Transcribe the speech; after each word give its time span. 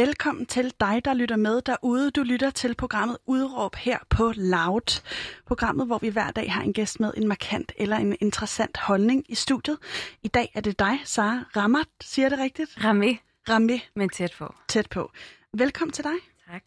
Velkommen 0.00 0.46
til 0.46 0.74
dig, 0.80 1.02
der 1.04 1.14
lytter 1.14 1.36
med 1.36 1.60
derude. 1.60 2.10
Du 2.10 2.22
lytter 2.22 2.50
til 2.50 2.74
programmet 2.74 3.18
Udråb 3.26 3.76
her 3.76 3.98
på 4.10 4.32
Loud. 4.36 5.02
Programmet, 5.46 5.86
hvor 5.86 5.98
vi 5.98 6.08
hver 6.08 6.30
dag 6.30 6.52
har 6.52 6.62
en 6.62 6.72
gæst 6.72 7.00
med 7.00 7.12
en 7.16 7.28
markant 7.28 7.72
eller 7.76 7.96
en 7.96 8.16
interessant 8.20 8.78
holdning 8.78 9.24
i 9.28 9.34
studiet. 9.34 9.78
I 10.22 10.28
dag 10.28 10.52
er 10.54 10.60
det 10.60 10.78
dig, 10.78 10.98
Sara 11.04 11.44
Rammert. 11.56 11.86
Siger 12.00 12.28
det 12.28 12.38
rigtigt? 12.38 12.70
Ramé, 12.70 13.16
Ramme 13.48 13.80
men 13.96 14.08
tæt 14.08 14.32
på. 14.38 14.54
tæt 14.68 14.88
på. 14.90 15.10
Velkommen 15.52 15.92
til 15.92 16.04
dig. 16.04 16.16
Tak. 16.50 16.62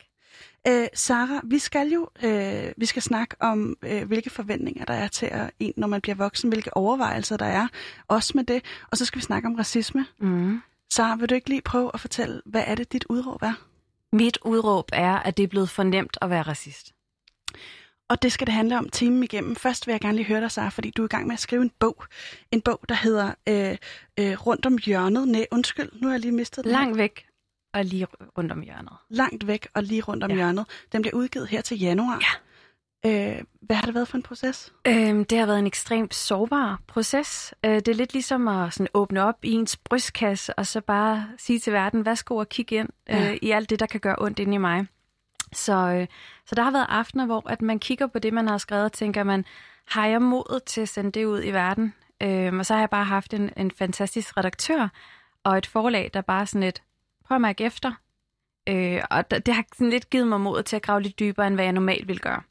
Øh, 0.68 0.88
Sara, 0.94 1.42
vi 1.44 1.60
skal 1.60 1.88
jo 1.88 2.10
øh, 2.24 2.74
vi 2.78 2.86
skal 2.86 3.02
snakke 3.02 3.36
om, 3.40 3.78
øh, 3.82 4.04
hvilke 4.08 4.30
forventninger 4.30 4.86
der 4.86 4.94
er 4.94 5.08
til 5.08 5.26
at, 5.26 5.52
en, 5.60 5.74
når 5.78 5.88
man 5.88 6.02
bliver 6.02 6.16
voksen, 6.16 6.50
hvilke 6.50 6.78
overvejelser 6.78 7.38
der 7.38 7.46
er, 7.46 7.68
også 8.08 8.32
med 8.36 8.44
det. 8.44 8.64
Og 8.92 8.98
så 8.98 9.06
skal 9.06 9.18
vi 9.20 9.24
snakke 9.24 9.48
om 9.48 9.56
racisme. 9.56 10.06
Mm. 10.20 10.62
Sara, 10.94 11.16
vil 11.16 11.30
du 11.30 11.36
ikke 11.36 11.50
lige 11.50 11.62
prøve 11.62 11.92
at 11.94 12.00
fortælle, 12.00 12.42
hvad 12.46 12.64
er 12.68 12.76
det, 12.76 12.92
dit 12.94 13.06
udråb 13.10 13.42
er? 13.42 13.54
Mit 14.16 14.38
udråb 14.46 14.90
er, 14.94 15.14
at 15.16 15.38
det 15.38 15.44
er 15.44 15.48
blevet 15.48 15.70
for 15.70 15.84
nemt 15.84 16.18
at 16.22 16.30
være 16.30 16.42
racist. 16.42 16.94
Og 18.10 18.22
det 18.22 18.32
skal 18.32 18.48
det 18.48 18.54
handle 18.54 18.78
om 18.78 18.90
timen 18.90 19.24
igennem. 19.24 19.56
Først 19.56 19.88
vil 19.88 19.94
jeg 19.94 20.02
gerne 20.02 20.16
lige 20.16 20.26
høre 20.26 20.42
dig, 20.42 20.52
Sara, 20.52 20.70
fordi 20.70 20.90
du 20.92 21.02
er 21.02 21.06
i 21.06 21.08
gang 21.08 21.28
med 21.28 21.34
at 21.34 21.40
skrive 21.40 21.62
en 21.62 21.72
bog. 21.80 22.04
En 22.52 22.62
bog, 22.62 22.80
der 22.90 22.96
hedder 22.96 23.34
øh, 23.50 23.78
øh, 24.20 24.46
Rundt 24.46 24.66
om 24.66 24.78
hjørnet. 24.78 25.28
Nej, 25.28 25.46
undskyld, 25.52 25.90
nu 26.02 26.08
har 26.08 26.14
jeg 26.14 26.22
lige 26.22 26.32
mistet 26.32 26.64
den. 26.64 26.72
Langt 26.72 26.98
væk 26.98 27.26
og 27.74 27.86
lige 27.86 28.08
rundt 28.38 28.52
om 28.52 28.62
hjørnet. 28.62 28.94
Langt 29.10 29.48
væk 29.48 29.68
og 29.74 29.84
lige 29.84 30.02
rundt 30.02 30.24
om 30.24 30.30
Ja. 30.30 30.36
hjørnet. 30.36 30.66
Den 30.92 31.02
bliver 31.02 31.16
udgivet 31.16 31.48
her 31.48 31.62
til 31.62 31.80
januar. 31.80 32.20
Ja. 32.22 32.53
Øh, 33.06 33.42
hvad 33.62 33.76
har 33.76 33.86
det 33.86 33.96
været 33.96 34.08
for 34.08 34.18
en 34.18 34.24
proces? 34.24 34.74
Øhm, 34.88 35.26
det 35.26 35.38
har 35.38 35.46
været 35.46 35.60
en 35.60 35.68
ekstremt 35.68 36.14
sårbar 36.14 36.80
proces. 36.88 37.54
Øh, 37.66 37.76
det 37.76 37.88
er 37.88 37.94
lidt 37.94 38.14
ligesom 38.14 38.48
at 38.48 38.74
sådan, 38.74 38.88
åbne 38.94 39.24
op 39.24 39.36
i 39.44 39.52
ens 39.52 39.78
brystkasse, 39.78 40.54
og 40.60 40.66
så 40.68 40.82
bare 40.82 41.28
sige 41.38 41.60
til 41.60 41.74
verden, 41.74 42.06
værsgo 42.06 42.36
og 42.36 42.50
kigge 42.50 42.76
ind 42.76 42.90
øh, 43.10 43.16
Ja. 43.16 43.36
i 43.42 43.52
alt 43.52 43.70
det, 43.70 43.80
der 43.80 43.86
kan 43.86 44.00
gøre 44.00 44.16
ondt 44.20 44.40
inde 44.40 44.54
i 44.54 44.58
mig. 44.58 44.88
Så, 45.54 45.74
øh, 45.74 46.08
så 46.46 46.56
der 46.56 46.64
har 46.64 46.72
været 46.72 46.86
aftener, 46.90 47.26
hvor 47.26 47.50
at 47.50 47.62
man 47.62 47.80
kigger 47.80 48.08
på 48.08 48.20
det, 48.20 48.34
man 48.34 48.48
har 48.48 48.58
skrevet, 48.58 48.86
og 48.86 48.92
tænker 48.92 49.24
man, 49.24 49.46
har 49.88 50.08
jeg 50.08 50.22
modet 50.22 50.64
til 50.64 50.82
at 50.82 50.90
sende 50.90 51.12
det 51.12 51.26
ud 51.26 51.44
i 51.44 51.52
verden? 51.52 51.94
Øh, 52.24 52.54
og 52.54 52.66
så 52.66 52.74
har 52.74 52.82
jeg 52.82 52.90
bare 52.90 53.06
haft 53.06 53.34
en, 53.34 53.50
en 53.58 53.72
fantastisk 53.72 54.38
redaktør, 54.38 54.88
og 55.44 55.58
et 55.58 55.66
forlag, 55.66 56.12
der 56.14 56.22
bare 56.22 56.46
sådan 56.46 56.62
lidt, 56.62 56.84
prøv 57.28 57.36
at 57.36 57.42
mærke 57.42 57.64
efter. 57.64 57.92
Øh, 58.70 59.02
og 59.10 59.32
det, 59.32 59.54
har 59.54 59.64
sådan 59.74 59.90
lidt 59.90 60.10
givet 60.10 60.28
mig 60.28 60.42
mod 60.42 60.64
til 60.64 60.76
at 60.76 60.82
grave 60.82 61.02
lidt 61.02 61.20
dybere, 61.20 61.48
end 61.48 61.56
hvad 61.56 61.66
jeg 61.66 61.74
normalt 61.74 62.08
vil 62.08 62.20
gøre. 62.20 62.42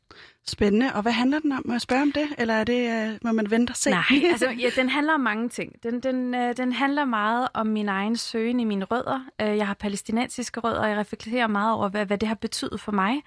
Spændende. 0.47 0.95
Og 0.95 1.03
hvad 1.03 1.13
handler 1.13 1.39
den 1.39 1.53
om? 1.53 1.63
Må 1.65 1.73
jeg 1.73 1.81
spørge 1.81 2.03
om 2.03 2.13
det? 2.13 2.29
Eller 2.39 2.55
er 2.55 2.65
det, 2.65 3.11
øh, 3.13 3.19
må 3.25 3.33
man 3.33 3.51
vente 3.51 3.71
og 3.71 3.77
se? 3.77 3.91
Nej, 3.91 4.03
altså 4.33 4.51
ja, 4.51 4.69
den 4.77 4.89
handler 4.89 5.15
om 5.15 5.21
mange 5.21 5.49
ting. 5.49 5.83
Den, 5.83 6.01
den, 6.01 6.35
øh, 6.35 6.57
den 6.57 6.73
handler 6.73 7.05
meget 7.05 7.49
om 7.55 7.67
min 7.67 7.89
egen 7.89 8.17
søgen 8.17 8.61
i 8.61 8.65
mine 8.65 8.85
rødder. 8.85 9.21
Øh, 9.41 9.57
jeg 9.57 9.67
har 9.67 9.75
palæstinensiske 9.75 10.61
rødder, 10.61 10.81
og 10.81 10.89
jeg 10.89 10.99
reflekterer 10.99 11.47
meget 11.47 11.75
over, 11.75 11.89
hvad, 11.89 12.07
hvad 12.07 12.19
det 12.19 12.29
har 12.29 12.35
betydet 12.35 12.81
for 12.81 12.93
mig. 12.93 13.23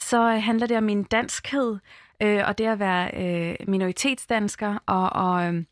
Så 0.00 0.32
øh, 0.32 0.42
handler 0.42 0.66
det 0.66 0.76
om 0.76 0.82
min 0.82 1.02
danskhed, 1.02 1.78
øh, 2.22 2.42
og 2.46 2.58
det 2.58 2.66
at 2.66 2.78
være 2.78 3.10
øh, 3.14 3.68
minoritetsdansker, 3.68 4.78
og, 4.86 5.10
og 5.10 5.54
øh, 5.54 5.64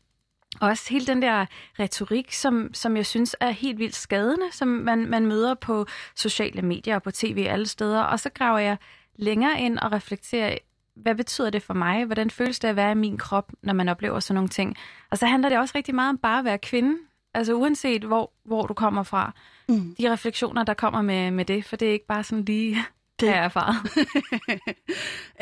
også 0.61 0.89
hele 0.89 1.05
den 1.05 1.21
der 1.21 1.45
retorik, 1.79 2.31
som, 2.31 2.73
som 2.73 2.97
jeg 2.97 3.05
synes 3.05 3.35
er 3.39 3.49
helt 3.51 3.79
vildt 3.79 3.95
skadende, 3.95 4.51
som 4.51 4.67
man, 4.67 5.05
man 5.05 5.25
møder 5.25 5.53
på 5.53 5.85
sociale 6.15 6.61
medier 6.61 6.95
og 6.95 7.03
på 7.03 7.11
tv 7.11 7.45
alle 7.49 7.67
steder. 7.67 8.01
Og 8.01 8.19
så 8.19 8.29
graver 8.29 8.59
jeg 8.59 8.77
længere 9.15 9.61
ind 9.61 9.79
og 9.79 9.91
reflekterer, 9.91 10.57
hvad 10.95 11.15
betyder 11.15 11.49
det 11.49 11.63
for 11.63 11.73
mig? 11.73 12.05
Hvordan 12.05 12.29
føles 12.29 12.59
det 12.59 12.67
at 12.67 12.75
være 12.75 12.91
i 12.91 12.95
min 12.95 13.17
krop, 13.17 13.51
når 13.61 13.73
man 13.73 13.89
oplever 13.89 14.19
sådan 14.19 14.35
nogle 14.35 14.49
ting? 14.49 14.75
Og 15.11 15.17
så 15.17 15.25
handler 15.25 15.49
det 15.49 15.57
også 15.57 15.73
rigtig 15.77 15.95
meget 15.95 16.09
om 16.09 16.17
bare 16.17 16.39
at 16.39 16.45
være 16.45 16.57
kvinde. 16.57 16.97
Altså 17.33 17.53
uanset 17.53 18.03
hvor, 18.03 18.31
hvor 18.45 18.65
du 18.67 18.73
kommer 18.73 19.03
fra. 19.03 19.33
Mm. 19.69 19.95
De 19.95 20.11
refleksioner, 20.11 20.63
der 20.63 20.73
kommer 20.73 21.01
med, 21.01 21.31
med 21.31 21.45
det, 21.45 21.65
for 21.65 21.75
det 21.75 21.87
er 21.87 21.93
ikke 21.93 22.07
bare 22.07 22.23
sådan 22.23 22.45
lige, 22.45 22.77
Det- 23.19 23.27
jeg 23.27 23.45
erfaret. 23.45 23.75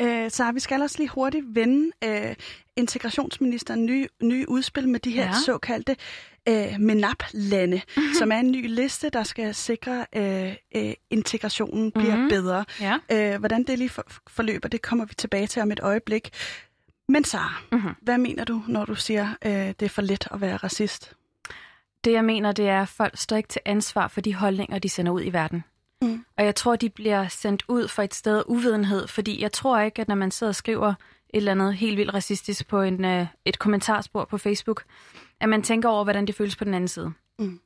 øh, 0.00 0.30
Sara, 0.30 0.52
vi 0.52 0.60
skal 0.60 0.82
også 0.82 0.98
lige 0.98 1.08
hurtigt 1.08 1.44
vende 1.48 1.90
øh, 2.04 2.34
integrationsministeren 2.76 3.86
nye, 3.86 4.06
nye 4.22 4.48
udspil 4.48 4.88
med 4.88 5.00
de 5.00 5.10
her 5.10 5.24
ja. 5.24 5.32
Såkaldte 5.46 5.96
øh, 6.48 6.74
MENAP-lande, 6.78 7.80
som 8.18 8.32
er 8.32 8.36
en 8.38 8.50
ny 8.52 8.68
liste, 8.68 9.10
der 9.10 9.22
skal 9.22 9.54
sikre, 9.54 10.06
øh, 10.16 10.54
øh, 10.76 10.92
integrationen 11.10 11.92
bliver 11.92 12.16
Mhm. 12.16 12.28
bedre. 12.28 12.64
Ja. 12.80 12.98
Øh, 13.12 13.38
hvordan 13.38 13.62
det 13.64 13.78
lige 13.78 13.88
for, 13.88 14.04
forløber, 14.28 14.68
det 14.68 14.82
kommer 14.82 15.04
vi 15.04 15.14
tilbage 15.14 15.46
til 15.46 15.62
om 15.62 15.72
et 15.72 15.80
øjeblik. 15.80 16.30
Men 17.08 17.24
Sara, 17.24 17.62
Mhm. 17.72 17.94
hvad 18.02 18.18
mener 18.18 18.44
du, 18.44 18.62
når 18.68 18.84
du 18.84 18.94
siger, 18.94 19.28
øh, 19.46 19.52
det 19.52 19.82
er 19.82 19.88
for 19.88 20.02
let 20.02 20.28
at 20.30 20.40
være 20.40 20.56
racist? 20.56 21.12
Det 22.04 22.12
jeg 22.12 22.24
mener, 22.24 22.52
det 22.52 22.68
er, 22.68 22.82
at 22.82 22.88
folk 22.88 23.16
står 23.18 23.36
ikke 23.36 23.48
til 23.48 23.60
ansvar 23.64 24.08
for 24.08 24.20
de 24.20 24.34
holdninger, 24.34 24.78
de 24.78 24.88
sender 24.88 25.12
ud 25.12 25.22
i 25.24 25.30
verden. 25.32 25.64
Mm. 26.02 26.24
Og 26.36 26.44
jeg 26.44 26.54
tror, 26.54 26.76
de 26.76 26.90
bliver 26.90 27.28
sendt 27.28 27.62
ud 27.68 27.88
for 27.88 28.02
et 28.02 28.14
sted 28.14 28.38
af 28.38 28.42
uvidenhed, 28.46 29.08
fordi 29.08 29.42
jeg 29.42 29.52
tror 29.52 29.80
ikke, 29.80 30.02
at 30.02 30.08
når 30.08 30.14
man 30.14 30.30
sidder 30.30 30.50
og 30.50 30.54
skriver 30.54 30.88
et 30.88 31.36
eller 31.36 31.52
andet 31.52 31.74
helt 31.74 31.96
vildt 31.96 32.14
racistisk 32.14 32.68
på 32.68 32.82
en, 32.82 33.04
øh, 33.04 33.26
et 33.44 33.58
kommentarspor 33.58 34.24
på 34.24 34.38
Facebook, 34.38 34.84
at 35.40 35.48
man 35.48 35.62
tænker 35.62 35.88
over, 35.88 36.04
hvordan 36.04 36.26
det 36.26 36.34
føles 36.34 36.56
på 36.56 36.64
den 36.64 36.74
anden 36.74 36.88
side. 36.88 37.12
Mm. 37.38 37.60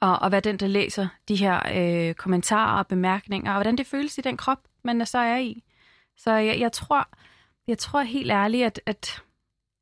Og, 0.00 0.18
og 0.18 0.28
hvad 0.28 0.42
den, 0.42 0.56
der 0.56 0.66
læser 0.66 1.08
de 1.28 1.36
her 1.36 1.60
øh, 1.74 2.14
kommentarer 2.14 2.78
og 2.78 2.86
bemærkninger, 2.86 3.50
og 3.50 3.56
hvordan 3.56 3.78
det 3.78 3.86
føles 3.86 4.18
i 4.18 4.20
den 4.20 4.36
krop, 4.36 4.58
man 4.84 5.06
så 5.06 5.18
er 5.18 5.38
i. 5.38 5.62
Så 6.16 6.32
jeg, 6.32 6.60
jeg 6.60 6.72
tror, 6.72 7.08
jeg 7.66 7.78
tror 7.78 8.00
helt 8.00 8.30
ærligt, 8.30 8.66
at, 8.66 8.80
at, 8.86 9.22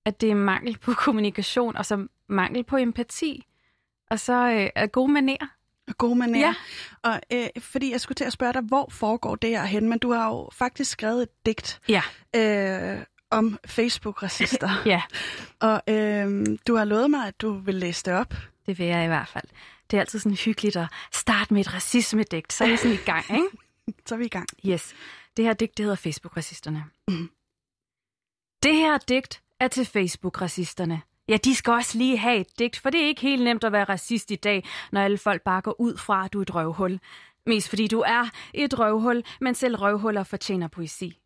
at 0.04 0.20
det 0.20 0.30
er 0.30 0.34
mangel 0.34 0.78
på 0.78 0.92
kommunikation, 1.04 1.76
og 1.76 1.86
så 1.86 2.06
mangel 2.28 2.64
på 2.64 2.76
empati, 2.76 3.46
og 4.10 4.20
så 4.20 4.50
øh, 4.50 4.70
er 4.74 4.86
gode 4.86 5.12
manerer. 5.12 5.46
Gode 5.98 6.14
manerer. 6.16 6.46
Ja. 7.04 7.10
Og 7.10 7.20
øh, 7.32 7.46
fordi 7.58 7.90
jeg 7.92 8.00
skulle 8.00 8.16
til 8.16 8.24
at 8.24 8.32
spørge 8.32 8.52
dig, 8.52 8.62
hvor 8.62 8.88
foregår 8.90 9.34
det 9.36 9.50
her 9.50 9.64
hen? 9.64 9.88
Men 9.88 9.98
du 9.98 10.12
har 10.12 10.28
jo 10.28 10.48
faktisk 10.52 10.90
skrevet 10.90 11.22
et 11.22 11.46
digt 11.46 11.80
Ja. 11.88 12.02
øh, 12.36 13.04
om 13.30 13.58
Facebook-racister. 13.66 14.70
Ja, 14.86 15.02
Og 15.60 15.82
øh, 15.88 16.46
du 16.66 16.76
har 16.76 16.84
lovet 16.84 17.10
mig, 17.10 17.26
at 17.28 17.40
du 17.40 17.52
vil 17.52 17.74
læse 17.74 18.02
det 18.04 18.14
op. 18.14 18.34
det 18.66 18.78
vil 18.78 18.86
jeg 18.86 19.04
i 19.04 19.06
hvert 19.06 19.28
fald. 19.28 19.44
Det 19.90 19.96
er 19.96 20.00
altid 20.00 20.18
sådan 20.18 20.36
hyggeligt 20.36 20.76
at 20.76 20.86
starte 21.12 21.54
med 21.54 21.60
et 21.60 21.74
racisme-digt, 21.74 22.52
så 22.52 22.64
er 22.64 22.68
jeg 22.68 22.78
sådan 22.78 22.94
i 22.94 22.96
gang, 23.06 23.24
ikke? 23.30 23.46
Så 24.06 24.14
er 24.14 24.18
vi 24.18 24.24
i 24.24 24.28
gang. 24.28 24.46
Yes. 24.66 24.94
Det 25.36 25.44
her 25.44 25.52
digt, 25.52 25.76
det 25.78 25.84
hedder 25.84 25.96
Facebook-racisterne. 25.96 26.84
Det 28.62 28.74
her 28.76 28.98
digt 28.98 29.42
er 29.60 29.68
til 29.68 29.84
Facebook-racisterne. 29.84 31.00
Ja, 31.28 31.36
de 31.36 31.54
skal 31.54 31.72
også 31.72 31.98
lige 31.98 32.18
have 32.18 32.36
et 32.36 32.58
digt, 32.58 32.76
for 32.78 32.90
det 32.90 33.00
er 33.02 33.06
ikke 33.06 33.20
helt 33.20 33.42
nemt 33.42 33.64
at 33.64 33.72
være 33.72 33.84
racist 33.84 34.30
i 34.30 34.36
dag, 34.36 34.64
når 34.92 35.00
alle 35.00 35.18
folk 35.18 35.42
bare 35.42 35.60
går 35.60 35.80
ud 35.80 35.96
fra, 35.96 36.24
at 36.24 36.32
du 36.32 36.38
er 36.38 36.42
et 36.42 36.54
røvhul. 36.54 37.00
Mest 37.46 37.68
fordi 37.68 37.86
du 37.88 38.00
er 38.00 38.30
et 38.54 38.78
røvhul, 38.78 39.24
men 39.40 39.54
selv 39.54 39.76
røvhuller 39.76 40.22
fortjener 40.22 40.68
poesi. 40.68 41.18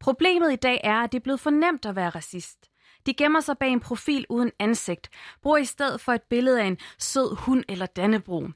Problemet 0.00 0.52
i 0.52 0.56
dag 0.56 0.80
er, 0.84 0.96
at 0.96 1.12
det 1.12 1.18
er 1.18 1.22
blevet 1.22 1.40
for 1.40 1.50
nemt 1.50 1.86
at 1.86 1.96
være 1.96 2.10
racist. 2.10 2.70
De 3.06 3.14
gemmer 3.14 3.40
sig 3.40 3.58
bag 3.58 3.72
en 3.72 3.80
profil 3.80 4.26
uden 4.28 4.50
ansigt, 4.58 5.10
bruger 5.42 5.58
i 5.58 5.64
stedet 5.64 6.00
for 6.00 6.12
et 6.12 6.22
billede 6.22 6.62
af 6.62 6.66
en 6.66 6.78
sød 6.98 7.36
hund 7.36 7.64
eller 7.68 7.86
dannebro. 7.86 8.48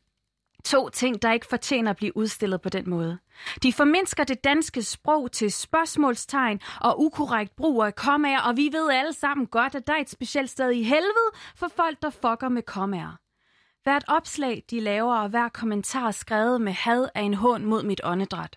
To 0.64 0.88
ting, 0.88 1.22
der 1.22 1.32
ikke 1.32 1.47
fortjener 1.47 1.91
at 1.91 1.97
blive 1.97 2.16
udstillet 2.16 2.60
på 2.60 2.69
den 2.69 2.91
måde. 2.91 3.19
De 3.62 3.72
formindsker 3.72 4.25
det 4.25 4.44
danske 4.44 4.82
sprog 4.82 5.32
til 5.32 5.52
spørgsmålstegn 5.52 6.60
og 6.80 7.00
ukorrekt 7.00 7.56
brug 7.56 7.82
af 7.82 7.94
kommaer, 7.94 8.41
og 8.41 8.56
vi 8.56 8.70
ved 8.72 8.91
alle 8.91 9.12
sammen 9.12 9.47
godt, 9.47 9.75
at 9.75 9.86
der 9.86 9.92
er 9.92 10.00
et 10.00 10.10
specielt 10.10 10.50
sted 10.50 10.70
i 10.70 10.82
helvede 10.82 11.30
for 11.56 11.69
folk, 11.69 12.02
der 12.02 12.10
fucker 12.10 12.48
med 12.48 12.62
kommaer. 12.62 13.19
Hvert 13.82 14.04
opslag, 14.08 14.64
de 14.70 14.80
laver, 14.80 15.16
og 15.16 15.28
hver 15.28 15.48
kommentar 15.48 16.10
skrevet 16.10 16.60
med 16.60 16.72
had 16.72 17.08
er 17.14 17.20
en 17.20 17.34
hån 17.34 17.64
mod 17.64 17.82
mit 17.82 18.00
åndedræt. 18.04 18.56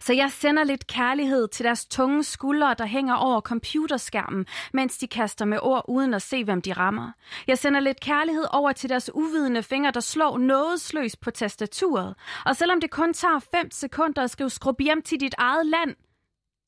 Så 0.00 0.12
jeg 0.12 0.30
sender 0.30 0.64
lidt 0.64 0.86
kærlighed 0.86 1.48
til 1.48 1.64
deres 1.64 1.86
tunge 1.86 2.24
skuldre, 2.24 2.74
der 2.74 2.86
hænger 2.86 3.14
over 3.14 3.40
computerskærmen, 3.40 4.46
mens 4.72 4.98
de 4.98 5.06
kaster 5.06 5.44
med 5.44 5.58
ord 5.62 5.84
uden 5.88 6.14
at 6.14 6.22
se, 6.22 6.44
hvem 6.44 6.62
de 6.62 6.72
rammer. 6.72 7.12
Jeg 7.46 7.58
sender 7.58 7.80
lidt 7.80 8.00
kærlighed 8.00 8.44
over 8.50 8.72
til 8.72 8.90
deres 8.90 9.10
uvidende 9.14 9.62
fingre, 9.62 9.90
der 9.90 10.00
slår 10.00 10.38
nådesløst 10.38 11.20
på 11.20 11.30
tastaturet. 11.30 12.14
Og 12.46 12.56
selvom 12.56 12.80
det 12.80 12.90
kun 12.90 13.14
tager 13.14 13.38
5 13.38 13.70
sekunder 13.70 14.22
at 14.22 14.30
skrive 14.30 14.50
skrub 14.50 14.80
hjem 14.80 15.02
til 15.02 15.20
dit 15.20 15.34
eget 15.38 15.66
land, 15.66 15.96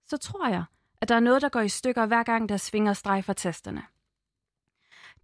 så 0.08 0.16
tror 0.16 0.48
jeg, 0.48 0.64
at 1.00 1.08
der 1.08 1.14
er 1.14 1.20
noget, 1.20 1.42
der 1.42 1.48
går 1.48 1.60
i 1.60 1.68
stykker 1.68 2.06
hver 2.06 2.22
gang 2.22 2.48
deres 2.48 2.70
fingre 2.70 2.94
strejfer 2.94 3.32
tasterne. 3.32 3.82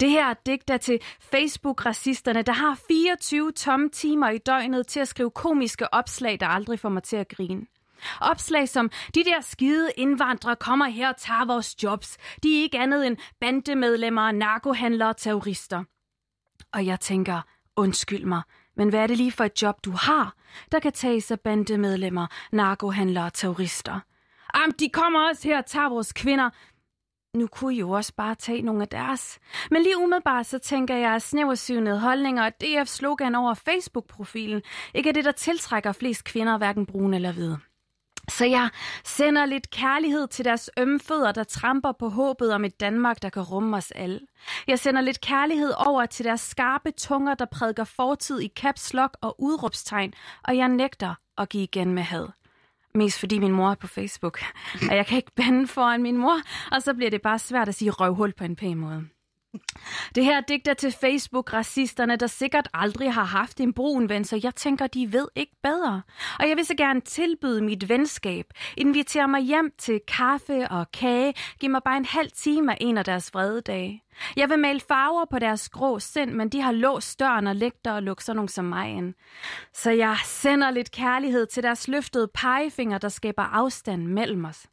Det 0.01 0.11
her 0.11 0.35
digt 0.47 0.71
er 0.71 0.77
til 0.77 0.99
Facebook-racisterne, 1.21 2.43
der 2.43 2.53
har 2.53 2.79
24 2.89 3.53
tomme 3.53 3.89
timer 3.89 4.31
i 4.31 4.39
døgnet 4.39 4.87
til 4.87 5.01
at 5.01 5.09
skrive 5.09 5.31
komiske 5.31 5.95
opslag, 5.95 6.41
der 6.41 6.47
aldrig 6.47 6.81
får 6.81 6.89
mig 6.89 7.03
til 7.03 7.17
at 7.17 7.29
grine. 7.29 7.67
Opslag 8.21 8.69
som, 8.69 8.91
de 9.15 9.25
der 9.25 9.41
skide 9.41 9.91
indvandrere 9.97 10.57
kommer 10.57 10.87
her 10.87 11.09
og 11.09 11.17
tager 11.17 11.45
vores 11.45 11.83
jobs. 11.83 12.17
De 12.43 12.59
er 12.59 12.63
ikke 12.63 12.79
andet 12.79 13.07
end 13.07 13.17
bandemedlemmer, 13.41 14.33
narkohandlere 14.33 15.09
og 15.09 15.17
terrorister. 15.17 15.85
Og 16.73 16.87
jeg 16.87 17.01
tænker, 17.01 17.41
undskyld 17.77 18.25
mig, 18.25 18.43
men 18.77 18.89
hvad 18.89 19.01
er 19.01 19.07
det 19.07 19.17
lige 19.17 19.33
for 19.33 19.45
et 19.45 19.63
job, 19.63 19.85
du 19.85 19.91
har, 19.91 20.35
der 20.73 20.79
kan 20.79 20.93
tages 20.93 21.31
af 21.31 21.41
bandemedlemmer, 21.41 22.27
narkohandlere 22.53 23.25
og 23.25 23.33
terrorister? 23.33 24.01
Am, 24.55 24.73
de 24.73 24.89
kommer 24.89 25.29
også 25.29 25.49
her 25.49 25.59
og 25.59 25.67
tager 25.67 25.89
vores 25.89 26.13
kvinder 26.13 26.51
nu 27.35 27.47
kunne 27.47 27.75
I 27.75 27.79
jo 27.79 27.91
også 27.91 28.13
bare 28.17 28.35
tage 28.35 28.63
nogle 28.63 28.83
af 28.83 28.89
deres. 28.89 29.39
Men 29.71 29.83
lige 29.83 29.99
umiddelbart 29.99 30.47
så 30.47 30.59
tænker 30.59 30.97
jeg, 30.97 31.15
at 31.15 31.23
snæversynede 31.23 32.01
holdninger 32.01 32.45
og 32.45 32.53
DF 32.61 32.89
slogan 32.89 33.35
over 33.35 33.55
Facebook-profilen 33.55 34.63
ikke 34.95 35.09
er 35.09 35.13
det, 35.13 35.25
der 35.25 35.33
tiltrækker 35.33 35.93
flest 35.93 36.25
kvinder, 36.25 36.59
hverken 36.59 36.87
brune 36.87 37.17
eller 37.17 37.33
hvide. 37.33 37.59
Så 38.29 38.45
jeg 38.45 38.69
sender 39.05 39.47
lidt 39.47 39.71
kærlighed 39.71 40.29
til 40.29 40.45
deres 40.45 40.71
ømme 40.79 41.01
fødder, 41.01 41.33
der 41.33 41.45
tramper 41.45 41.93
på 41.93 42.09
håbet 42.09 42.53
om 42.53 42.65
et 42.65 42.81
Danmark, 42.81 43.23
der 43.23 43.29
kan 43.29 43.43
rumme 43.43 43.77
os 43.77 43.91
alle. 43.91 44.21
Jeg 44.67 44.79
sender 44.79 45.01
lidt 45.01 45.21
kærlighed 45.21 45.73
over 45.87 46.07
til 46.07 46.25
deres 46.25 46.41
skarpe 46.41 46.91
tunger, 46.91 47.35
der 47.35 47.45
prædiker 47.45 47.85
fortid 47.85 48.41
i 48.41 48.49
caps 48.57 48.95
lock 48.95 49.17
og 49.21 49.37
udråbstegn, 49.39 50.13
og 50.45 50.57
jeg 50.57 50.69
nægter 50.69 51.15
at 51.39 51.49
give 51.49 51.63
igen 51.63 51.95
med 51.95 52.03
had. 52.03 52.40
Mest 52.95 53.21
fordi 53.21 53.39
min 53.39 53.53
mor 53.53 53.71
er 53.71 53.75
på 53.75 53.87
Facebook, 53.87 54.41
og 54.91 54.97
jeg 54.97 55.07
kan 55.07 55.17
ikke 55.17 55.33
bande 55.37 55.67
foran 55.67 56.03
min 56.03 56.17
mor, 56.17 56.37
og 56.73 56.83
så 56.83 56.95
bliver 56.95 57.11
det 57.11 57.23
bare 57.23 57.39
svært 57.39 57.69
at 57.69 57.75
sige 57.75 57.91
røvhul 57.91 58.33
på 58.33 58.45
en 58.45 58.57
pæn 58.57 58.79
måde. 58.79 59.09
Det 60.15 60.25
her 60.25 60.41
digter 60.41 60.75
til 60.75 60.93
Facebook-racisterne, 60.93 62.17
der 62.17 62.27
sikkert 62.27 62.69
aldrig 62.75 63.13
har 63.13 63.25
haft 63.25 63.61
en 63.61 63.73
brun 63.73 64.09
ven, 64.09 64.25
så 64.25 64.41
jeg 64.43 64.55
tænker, 64.55 64.87
de 64.87 65.13
ved 65.13 65.29
ikke 65.35 65.57
bedre. 65.63 66.03
Og 66.39 66.49
jeg 66.49 66.57
vil 66.57 66.67
så 66.67 66.75
gerne 66.75 67.01
tilbyde 67.01 67.63
mit 67.63 67.89
venskab. 67.89 68.47
Invitere 68.77 69.29
mig 69.29 69.41
hjem 69.41 69.73
til 69.79 70.01
kaffe 70.09 70.69
og 70.69 70.93
kage. 70.93 71.35
Giv 71.61 71.71
mig 71.71 71.81
bare 71.85 71.97
en 71.97 72.05
halv 72.05 72.31
time 72.31 72.73
af 72.73 72.79
en 72.81 72.99
af 72.99 73.05
deres 73.05 73.35
vrede 73.35 73.61
dage. 73.61 74.03
Jeg 74.37 74.49
vil 74.49 74.59
male 74.59 74.81
farver 74.89 75.25
på 75.31 75.39
deres 75.39 75.69
grå 75.69 75.99
sind, 75.99 76.31
men 76.31 76.49
de 76.49 76.61
har 76.61 76.73
låst 76.73 77.21
døren 77.21 77.47
og 77.47 77.57
lægter 77.57 77.93
og 77.93 78.03
lukker 78.03 78.23
sådan 78.23 78.37
nogen 78.37 78.49
som 78.49 78.65
mig 78.65 78.91
ind. 78.91 79.15
Så 79.75 79.91
jeg 79.91 80.17
sender 80.25 80.71
lidt 80.71 80.91
kærlighed 80.91 81.47
til 81.47 81.63
deres 81.63 81.89
løftede 81.89 82.29
pegefinger, 82.35 82.99
der 82.99 83.09
skaber 83.09 83.43
afstand 83.43 84.07
mellem 84.07 84.45
os. 84.45 84.67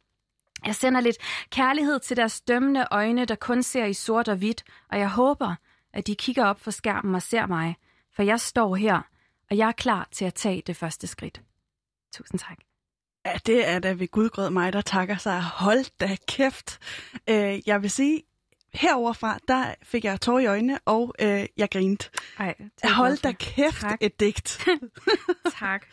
Jeg 0.66 0.74
sender 0.74 1.00
lidt 1.00 1.16
kærlighed 1.50 2.00
til 2.00 2.16
deres 2.16 2.40
dømmende 2.40 2.86
øjne, 2.90 3.24
der 3.24 3.34
kun 3.34 3.62
ser 3.62 3.84
i 3.84 3.92
sort 3.94 4.28
og 4.28 4.36
hvidt, 4.36 4.64
og 4.90 4.98
jeg 4.98 5.08
håber, 5.10 5.54
at 5.92 6.06
de 6.06 6.14
kigger 6.14 6.44
op 6.44 6.60
for 6.60 6.70
skærmen 6.70 7.14
og 7.14 7.22
ser 7.22 7.46
mig, 7.46 7.76
for 8.16 8.22
jeg 8.22 8.40
står 8.40 8.74
her, 8.76 9.00
og 9.50 9.56
jeg 9.56 9.68
er 9.68 9.72
klar 9.72 10.08
til 10.12 10.24
at 10.24 10.34
tage 10.34 10.62
det 10.66 10.76
første 10.76 11.06
skridt. 11.06 11.40
Tusind 12.14 12.40
tak. 12.40 12.58
Ja, 13.26 13.32
det 13.46 13.68
er 13.68 13.78
da 13.78 13.92
ved 13.92 14.08
gudgrød 14.08 14.50
mig, 14.50 14.72
der 14.72 14.80
takker 14.80 15.16
sig. 15.16 15.42
Hold 15.42 15.98
da 16.00 16.16
kæft. 16.28 16.78
Øh, 17.28 17.68
jeg 17.68 17.82
vil 17.82 17.90
sige, 17.90 18.22
heroverfra, 18.74 19.38
der 19.48 19.74
fik 19.82 20.04
jeg 20.04 20.20
tår 20.20 20.38
i 20.38 20.46
øjnene, 20.46 20.78
og 20.84 21.14
øh, 21.20 21.46
jeg 21.56 21.70
grinte. 21.70 22.10
Ej, 22.38 22.54
Hold 22.84 23.22
da 23.22 23.32
kæft 23.32 23.80
Tak. 23.80 23.98
et 24.00 24.20
digt. 24.20 24.66
tak. 25.58 25.86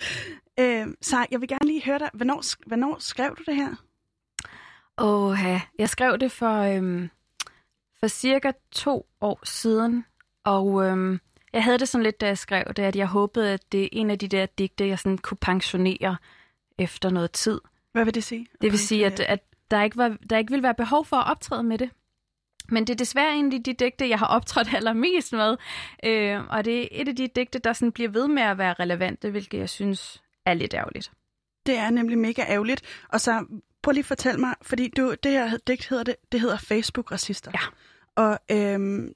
øh, 0.60 0.88
så 1.02 1.26
jeg 1.32 1.42
vil 1.42 1.48
gerne 1.50 1.66
lige 1.68 1.84
høre 1.86 2.00
dig, 2.00 2.10
hvornår, 2.14 2.68
hvornår 2.68 2.98
skrev 3.00 3.36
du 3.36 3.44
det 3.48 3.56
her? 3.56 3.76
Åh, 4.98 5.38
jeg 5.80 5.90
skrev 5.90 6.18
det 6.18 6.32
for, 6.32 6.60
øhm, 6.60 7.10
for 8.00 8.08
cirka 8.08 8.52
to 8.72 9.06
år 9.22 9.40
siden, 9.44 10.06
og 10.44 10.86
øhm, 10.86 11.20
jeg 11.54 11.64
havde 11.64 11.78
det 11.78 11.88
sådan 11.88 12.04
lidt, 12.04 12.22
da 12.22 12.28
jeg 12.28 12.38
skrev 12.38 12.64
det, 12.76 12.84
at 12.84 12.96
jeg 12.96 13.08
håbede, 13.08 13.54
at 13.54 13.72
det 13.72 13.84
er 13.84 13.90
en 13.92 14.12
af 14.12 14.20
de 14.20 14.28
der 14.28 14.46
digte, 14.46 14.88
jeg 14.88 15.00
sådan 15.00 15.18
kunne 15.18 15.38
pensionere 15.38 16.18
efter 16.80 17.10
noget 17.10 17.32
tid. 17.32 17.62
Hvad 17.92 18.06
vil 18.06 18.16
det 18.16 18.24
sige? 18.24 18.48
Det 18.62 18.72
vil 18.72 18.80
sige, 18.80 19.06
at, 19.06 19.20
at 19.20 19.40
der, 19.72 19.84
ikke 19.84 19.98
var, 19.98 20.18
der 20.30 20.38
ikke 20.38 20.52
ville 20.52 20.64
være 20.64 20.74
behov 20.74 21.06
for 21.06 21.18
at 21.18 21.32
optræde 21.32 21.64
med 21.64 21.78
det. 21.78 21.90
Men 22.70 22.88
det 22.88 22.94
er 22.94 22.98
desværre 22.98 23.32
egentlig 23.34 23.66
de 23.66 23.74
digte, 23.74 24.10
jeg 24.10 24.20
har 24.20 24.28
optrådt 24.28 24.74
allermest 24.74 25.34
med. 25.34 25.58
Øh, 26.06 26.48
og 26.50 26.66
det 26.66 26.82
er 26.82 26.88
et 26.92 27.08
af 27.08 27.16
de 27.16 27.28
digte, 27.28 27.60
der 27.60 27.74
sådan 27.74 27.92
bliver 27.92 28.10
ved 28.10 28.28
med 28.28 28.44
at 28.44 28.58
være 28.58 28.74
relevante, 28.74 29.30
hvilket 29.30 29.58
jeg 29.58 29.70
synes 29.70 30.24
er 30.46 30.54
lidt 30.54 30.74
ærgerligt. 30.74 31.12
Det 31.66 31.78
er 31.78 31.90
nemlig 31.90 32.18
mega 32.18 32.42
ærgerligt. 32.50 33.06
Og 33.10 33.22
så 33.22 33.46
prøv 33.86 33.92
lige 33.92 34.02
at 34.02 34.06
fortælle 34.06 34.40
mig, 34.40 34.54
fordi 34.62 34.88
du, 34.98 35.16
det 35.24 35.32
her 35.32 35.58
digt 35.68 35.88
hedder, 35.88 36.04
det, 36.04 36.16
det 36.32 36.42
hedder 36.42 36.58
Facebook-racister. 36.58 37.52
Ja. 37.54 37.60
Og 38.24 38.40
øhm, 38.52 39.12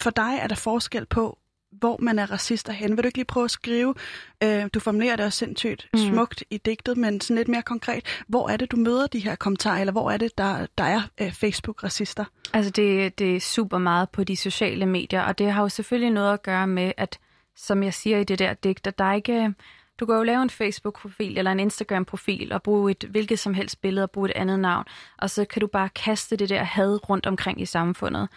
for 0.00 0.10
dig 0.10 0.38
er 0.42 0.46
der 0.46 0.54
forskel 0.54 1.06
på, 1.06 1.38
hvor 1.72 1.98
man 2.00 2.18
er 2.18 2.30
racister 2.30 2.72
hen. 2.72 2.90
Vil 2.96 3.04
du 3.04 3.06
ikke 3.06 3.18
lige 3.18 3.24
prøve 3.24 3.44
at 3.44 3.50
skrive, 3.50 3.94
øh, 4.42 4.68
du 4.74 4.80
formulerer 4.80 5.16
det 5.16 5.26
også 5.26 5.38
sindssygt 5.38 5.88
Mm. 5.94 5.98
smukt 5.98 6.44
i 6.50 6.58
digtet, 6.58 6.96
men 6.96 7.20
sådan 7.20 7.36
lidt 7.36 7.48
mere 7.48 7.62
konkret, 7.62 8.24
hvor 8.28 8.48
er 8.48 8.56
det, 8.56 8.70
du 8.72 8.76
møder 8.76 9.06
de 9.06 9.18
her 9.18 9.34
kommentarer, 9.34 9.80
eller 9.80 9.92
hvor 9.92 10.10
er 10.10 10.16
det, 10.16 10.38
der, 10.38 10.66
der 10.78 10.84
er 10.84 11.02
øh, 11.20 11.32
Facebook-racister? 11.32 12.24
Altså 12.52 12.70
det, 12.70 13.18
det 13.18 13.36
er 13.36 13.40
super 13.40 13.78
meget 13.78 14.10
på 14.10 14.24
de 14.24 14.36
sociale 14.36 14.86
medier, 14.86 15.22
og 15.22 15.38
det 15.38 15.52
har 15.52 15.62
jo 15.62 15.68
selvfølgelig 15.68 16.10
noget 16.10 16.32
at 16.32 16.42
gøre 16.42 16.66
med, 16.66 16.92
at 16.96 17.18
som 17.56 17.82
jeg 17.82 17.94
siger 17.94 18.18
i 18.18 18.24
det 18.24 18.38
der 18.38 18.54
digt, 18.54 18.86
at 18.86 18.98
der 18.98 19.04
er 19.04 19.14
ikke... 19.14 19.54
Du 20.00 20.06
kan 20.06 20.14
jo 20.14 20.22
lave 20.22 20.42
en 20.42 20.50
Facebook-profil 20.50 21.38
eller 21.38 21.52
en 21.52 21.60
Instagram-profil 21.60 22.52
og 22.52 22.62
bruge 22.62 22.90
et 22.90 23.04
hvilket 23.10 23.38
som 23.38 23.54
helst 23.54 23.80
billede 23.80 24.04
og 24.04 24.10
bruge 24.10 24.28
et 24.30 24.36
andet 24.36 24.58
navn, 24.60 24.84
og 25.18 25.30
så 25.30 25.44
kan 25.44 25.60
du 25.60 25.66
bare 25.66 25.88
kaste 25.88 26.36
det 26.36 26.48
der 26.48 26.62
had 26.62 27.10
rundt 27.10 27.26
omkring 27.26 27.60
i 27.60 27.66
samfundet, 27.66 28.28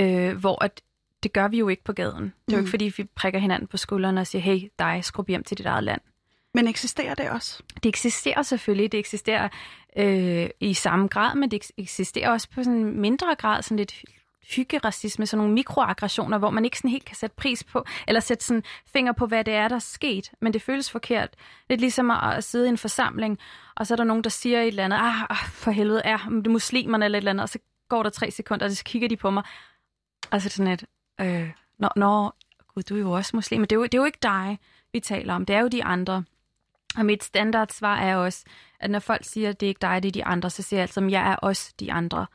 øh, 0.00 0.36
hvor 0.36 0.64
at 0.64 0.80
det 1.22 1.32
gør 1.32 1.48
vi 1.48 1.58
jo 1.58 1.68
ikke 1.68 1.84
på 1.84 1.92
gaden. 1.92 2.22
Det 2.24 2.52
er 2.52 2.56
jo 2.56 2.56
Mm. 2.56 2.58
ikke, 2.58 2.70
fordi 2.70 2.92
vi 2.96 3.04
prikker 3.04 3.38
hinanden 3.40 3.66
på 3.68 3.76
skuldrene 3.76 4.20
og 4.20 4.26
siger, 4.26 4.42
hey, 4.42 4.68
dig, 4.78 5.00
skrub 5.02 5.28
hjem 5.28 5.44
til 5.44 5.58
dit 5.58 5.66
eget 5.66 5.84
land. 5.84 6.00
Men 6.54 6.68
eksisterer 6.68 7.14
det 7.14 7.30
også? 7.30 7.62
Det 7.82 7.86
eksisterer 7.88 8.42
selvfølgelig, 8.42 8.92
det 8.92 8.98
eksisterer 8.98 9.48
øh, 9.96 10.50
i 10.60 10.74
samme 10.74 11.08
grad, 11.08 11.34
men 11.34 11.50
det 11.50 11.64
eks- 11.64 11.70
eksisterer 11.78 12.30
også 12.30 12.48
på 12.54 12.62
sådan 12.62 12.78
en 12.78 13.00
mindre 13.00 13.34
grad, 13.38 13.62
sådan 13.62 13.76
lidt 13.76 14.02
hyggeracisme, 14.56 15.26
sådan 15.26 15.38
nogle 15.38 15.54
mikroaggressioner, 15.54 16.38
hvor 16.38 16.50
man 16.50 16.64
ikke 16.64 16.78
sådan 16.78 16.90
helt 16.90 17.04
kan 17.04 17.16
sætte 17.16 17.36
pris 17.36 17.64
på, 17.64 17.84
eller 18.08 18.20
sætte 18.20 18.44
sådan 18.44 18.62
finger 18.86 19.12
på, 19.12 19.26
hvad 19.26 19.44
det 19.44 19.54
er, 19.54 19.68
der 19.68 19.76
er 19.76 19.80
sket, 19.80 20.32
men 20.40 20.52
det 20.52 20.62
føles 20.62 20.90
forkert. 20.90 21.34
Lidt 21.68 21.80
ligesom 21.80 22.10
at, 22.10 22.34
at 22.34 22.44
sidde 22.44 22.66
i 22.66 22.68
en 22.68 22.78
forsamling, 22.78 23.38
og 23.76 23.86
så 23.86 23.94
er 23.94 23.96
der 23.96 24.04
nogen, 24.04 24.24
der 24.24 24.30
siger 24.30 24.60
et 24.60 24.68
eller 24.68 24.84
andet, 24.84 24.96
ah, 24.96 25.22
ah 25.22 25.48
for 25.48 25.70
helvede, 25.70 26.02
er 26.04 26.18
det 26.18 26.50
muslimerne 26.50 27.04
eller 27.04 27.18
et 27.18 27.20
eller 27.20 27.30
andet, 27.30 27.42
og 27.42 27.48
så 27.48 27.58
går 27.88 28.02
der 28.02 28.10
tre 28.10 28.30
sekunder, 28.30 28.66
og 28.66 28.72
så 28.72 28.84
kigger 28.84 29.08
de 29.08 29.16
på 29.16 29.30
mig, 29.30 29.42
og 30.30 30.40
så 30.40 30.46
er 30.46 30.48
det 30.48 30.52
sådan 30.52 30.72
et, 30.72 30.84
øh, 31.20 31.50
nå, 31.78 31.88
nå, 31.96 32.30
gud, 32.74 32.82
du 32.82 32.94
er 32.94 33.00
jo 33.00 33.12
også 33.12 33.36
muslim, 33.36 33.60
men 33.60 33.66
det 33.66 33.76
er 33.76 33.80
jo, 33.80 33.84
det 33.84 33.94
er 33.94 33.98
jo 33.98 34.04
ikke 34.04 34.18
dig, 34.22 34.58
vi 34.92 35.00
taler 35.00 35.34
om, 35.34 35.46
det 35.46 35.56
er 35.56 35.60
jo 35.60 35.68
de 35.68 35.84
andre. 35.84 36.24
Og 36.96 37.06
mit 37.06 37.24
standardsvar 37.24 37.96
er 37.96 38.16
også, 38.16 38.44
at 38.80 38.90
når 38.90 38.98
folk 38.98 39.24
siger, 39.24 39.48
at 39.48 39.60
det 39.60 39.66
er 39.66 39.68
ikke 39.68 39.82
dig, 39.82 40.02
det 40.02 40.08
er 40.08 40.12
de 40.12 40.24
andre, 40.24 40.50
så 40.50 40.62
siger 40.62 40.78
jeg 40.78 40.82
altså, 40.82 41.00
at 41.00 41.10
jeg 41.10 41.30
er 41.30 41.36
også 41.36 41.74
de 41.80 41.92
andre. 41.92 42.26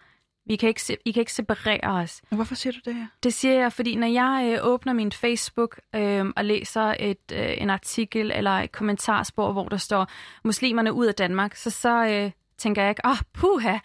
Vi 0.48 0.56
kan 0.56 0.70
ikke, 0.70 0.82
se- 0.82 0.98
I 1.06 1.12
kan 1.12 1.20
ikke 1.22 1.34
separere 1.34 1.88
os. 2.02 2.22
Hvorfor 2.30 2.56
siger 2.56 2.74
du 2.74 2.80
det 2.86 2.96
her? 2.96 3.08
Det 3.24 3.34
siger 3.34 3.54
jeg, 3.54 3.74
fordi 3.74 3.96
når 3.96 4.08
jeg 4.08 4.54
øh, 4.54 4.68
åbner 4.68 4.94
min 4.94 5.12
Facebook 5.12 5.80
øh, 5.96 6.26
og 6.36 6.46
læser 6.46 6.96
et, 7.00 7.32
øh, 7.34 7.62
en 7.62 7.70
artikel 7.70 8.32
eller 8.32 8.52
et 8.52 8.72
kommentarspor, 8.72 9.52
hvor 9.52 9.70
der 9.70 9.78
står 9.78 10.08
muslimerne 10.44 10.94
ud 10.94 11.06
af 11.06 11.16
Danmark, 11.16 11.56
så, 11.56 11.70
så 11.70 12.06
øh, 12.08 12.32
tænker 12.58 12.82
jeg 12.82 12.90
ikke, 12.90 13.02
åh, 13.06 13.12
oh, 13.12 13.18
puha, 13.34 13.78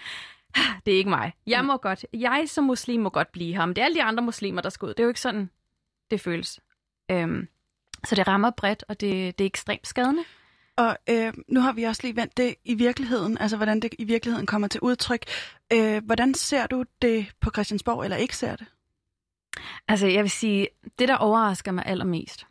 det 0.86 0.94
er 0.94 0.98
ikke 0.98 1.10
mig. 1.10 1.32
Jeg 1.46 1.64
må 1.64 1.76
godt, 1.76 2.06
jeg 2.12 2.44
som 2.46 2.64
muslim 2.64 3.00
må 3.00 3.08
godt 3.10 3.32
blive 3.32 3.54
her, 3.56 3.66
men 3.66 3.76
det 3.76 3.82
er 3.82 3.86
alle 3.86 3.96
de 3.96 4.02
andre 4.02 4.22
muslimer, 4.22 4.62
der 4.62 4.68
skal 4.70 4.86
ud. 4.86 4.90
Det 4.94 5.00
er 5.00 5.04
jo 5.04 5.10
ikke 5.10 5.20
sådan, 5.20 5.50
det 6.10 6.20
føles. 6.20 6.60
Øhm, 7.10 7.48
så 8.04 8.14
det 8.14 8.28
rammer 8.28 8.50
bredt, 8.50 8.84
og 8.88 9.00
det, 9.00 9.38
det 9.38 9.44
er 9.44 9.46
ekstremt 9.46 9.86
skadende. 9.86 10.24
Og 10.76 10.96
øh, 11.08 11.32
nu 11.48 11.60
har 11.60 11.72
vi 11.72 11.82
også 11.82 12.02
lige 12.02 12.16
vendt 12.16 12.36
det 12.36 12.54
i 12.64 12.74
virkeligheden, 12.74 13.38
altså 13.38 13.56
hvordan 13.56 13.80
det 13.80 13.94
i 13.98 14.04
virkeligheden 14.04 14.46
kommer 14.46 14.68
til 14.68 14.80
udtryk. 14.80 15.24
Øh, 15.72 16.04
hvordan 16.04 16.34
ser 16.34 16.66
du 16.66 16.84
det 17.02 17.32
på 17.40 17.50
Christiansborg, 17.50 18.04
eller 18.04 18.16
ikke 18.16 18.36
ser 18.36 18.56
det? 18.56 18.66
Altså, 19.88 20.06
jeg 20.06 20.22
vil 20.22 20.30
sige, 20.30 20.68
det 20.98 21.08
der 21.08 21.16
overrasker 21.16 21.72
mig 21.72 21.86
allermest, 21.86 22.46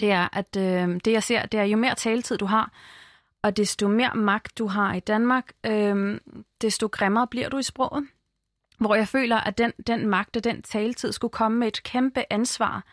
det 0.00 0.10
er, 0.10 0.28
at 0.32 0.56
øh, 0.56 1.00
det 1.04 1.12
jeg 1.12 1.22
ser, 1.22 1.46
det 1.46 1.60
er 1.60 1.64
jo 1.64 1.76
mere 1.76 1.94
taletid 1.94 2.38
du 2.38 2.46
har, 2.46 2.72
og 3.42 3.56
desto 3.56 3.88
mere 3.88 4.14
magt 4.14 4.58
du 4.58 4.66
har 4.66 4.94
i 4.94 5.00
Danmark, 5.00 5.52
øh, 5.66 6.20
desto 6.60 6.86
grimmere 6.86 7.26
bliver 7.26 7.48
du 7.48 7.58
i 7.58 7.62
sproget. 7.62 8.06
Hvor 8.78 8.94
jeg 8.94 9.08
føler, 9.08 9.36
at 9.36 9.58
den, 9.58 9.72
den 9.86 10.06
magt 10.06 10.36
og 10.36 10.44
den 10.44 10.62
taletid 10.62 11.12
skulle 11.12 11.32
komme 11.32 11.58
med 11.58 11.68
et 11.68 11.82
kæmpe 11.82 12.24
ansvar. 12.30 12.84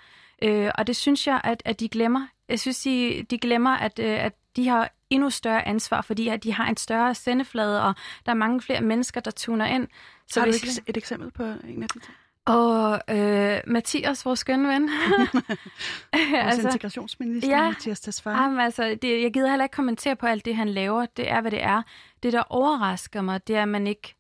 Øh, 0.42 0.72
og 0.76 0.88
det 0.88 0.96
synes 0.96 1.28
jeg, 1.28 1.42
at, 1.44 1.62
at 1.66 1.80
de 1.80 1.90
glemmer. 1.90 2.28
Jeg 2.50 2.60
synes, 2.60 2.82
de, 2.84 3.26
de 3.30 3.38
glemmer, 3.38 3.78
at, 3.78 4.00
øh, 4.00 4.26
at 4.26 4.34
de 4.56 4.68
har 4.68 4.92
endnu 5.10 5.30
større 5.30 5.68
ansvar, 5.68 6.02
fordi 6.02 6.28
at 6.28 6.44
de 6.44 6.54
har 6.54 6.68
en 6.68 6.78
større 6.78 7.16
sendeflade, 7.16 7.84
og 7.84 7.96
der 8.26 8.32
er 8.32 8.36
mange 8.36 8.62
flere 8.62 8.82
mennesker, 8.82 9.22
der 9.22 9.32
tuner 9.32 9.66
ind. 9.66 9.88
Så 10.28 10.40
har 10.40 10.48
du 10.48 10.54
ikke 10.54 10.82
et 10.88 10.98
eksempel 10.98 11.32
på 11.32 11.44
en 11.44 11.84
af 11.84 11.90
de 11.90 12.00
ting? 12.00 12.16
Og 12.46 13.02
øh, 13.10 13.62
Mathias, 13.68 14.26
vores 14.26 14.40
skønne 14.40 14.70
ven. 14.70 14.90
Vores 14.90 16.34
altså, 16.34 16.68
integrationsminister, 16.68 17.50
ja. 17.50 17.68
Mathias 17.70 18.00
Tesfaye. 18.00 18.42
Jamen, 18.42 18.60
altså, 18.60 18.98
det, 19.02 19.22
jeg 19.22 19.34
gider 19.34 19.50
heller 19.50 19.66
ikke 19.66 19.74
kommentere 19.74 20.16
på 20.16 20.28
alt 20.28 20.46
det, 20.46 20.56
han 20.56 20.70
laver. 20.70 21.06
Det 21.06 21.32
er, 21.32 21.42
hvad 21.42 21.52
det 21.52 21.64
er. 21.64 21.82
Det, 22.24 22.34
der 22.34 22.44
overrasker 22.50 23.22
mig, 23.22 23.48
det 23.48 23.56
er, 23.56 23.62
at 23.62 23.68
man 23.68 23.88
ikke 23.88 24.16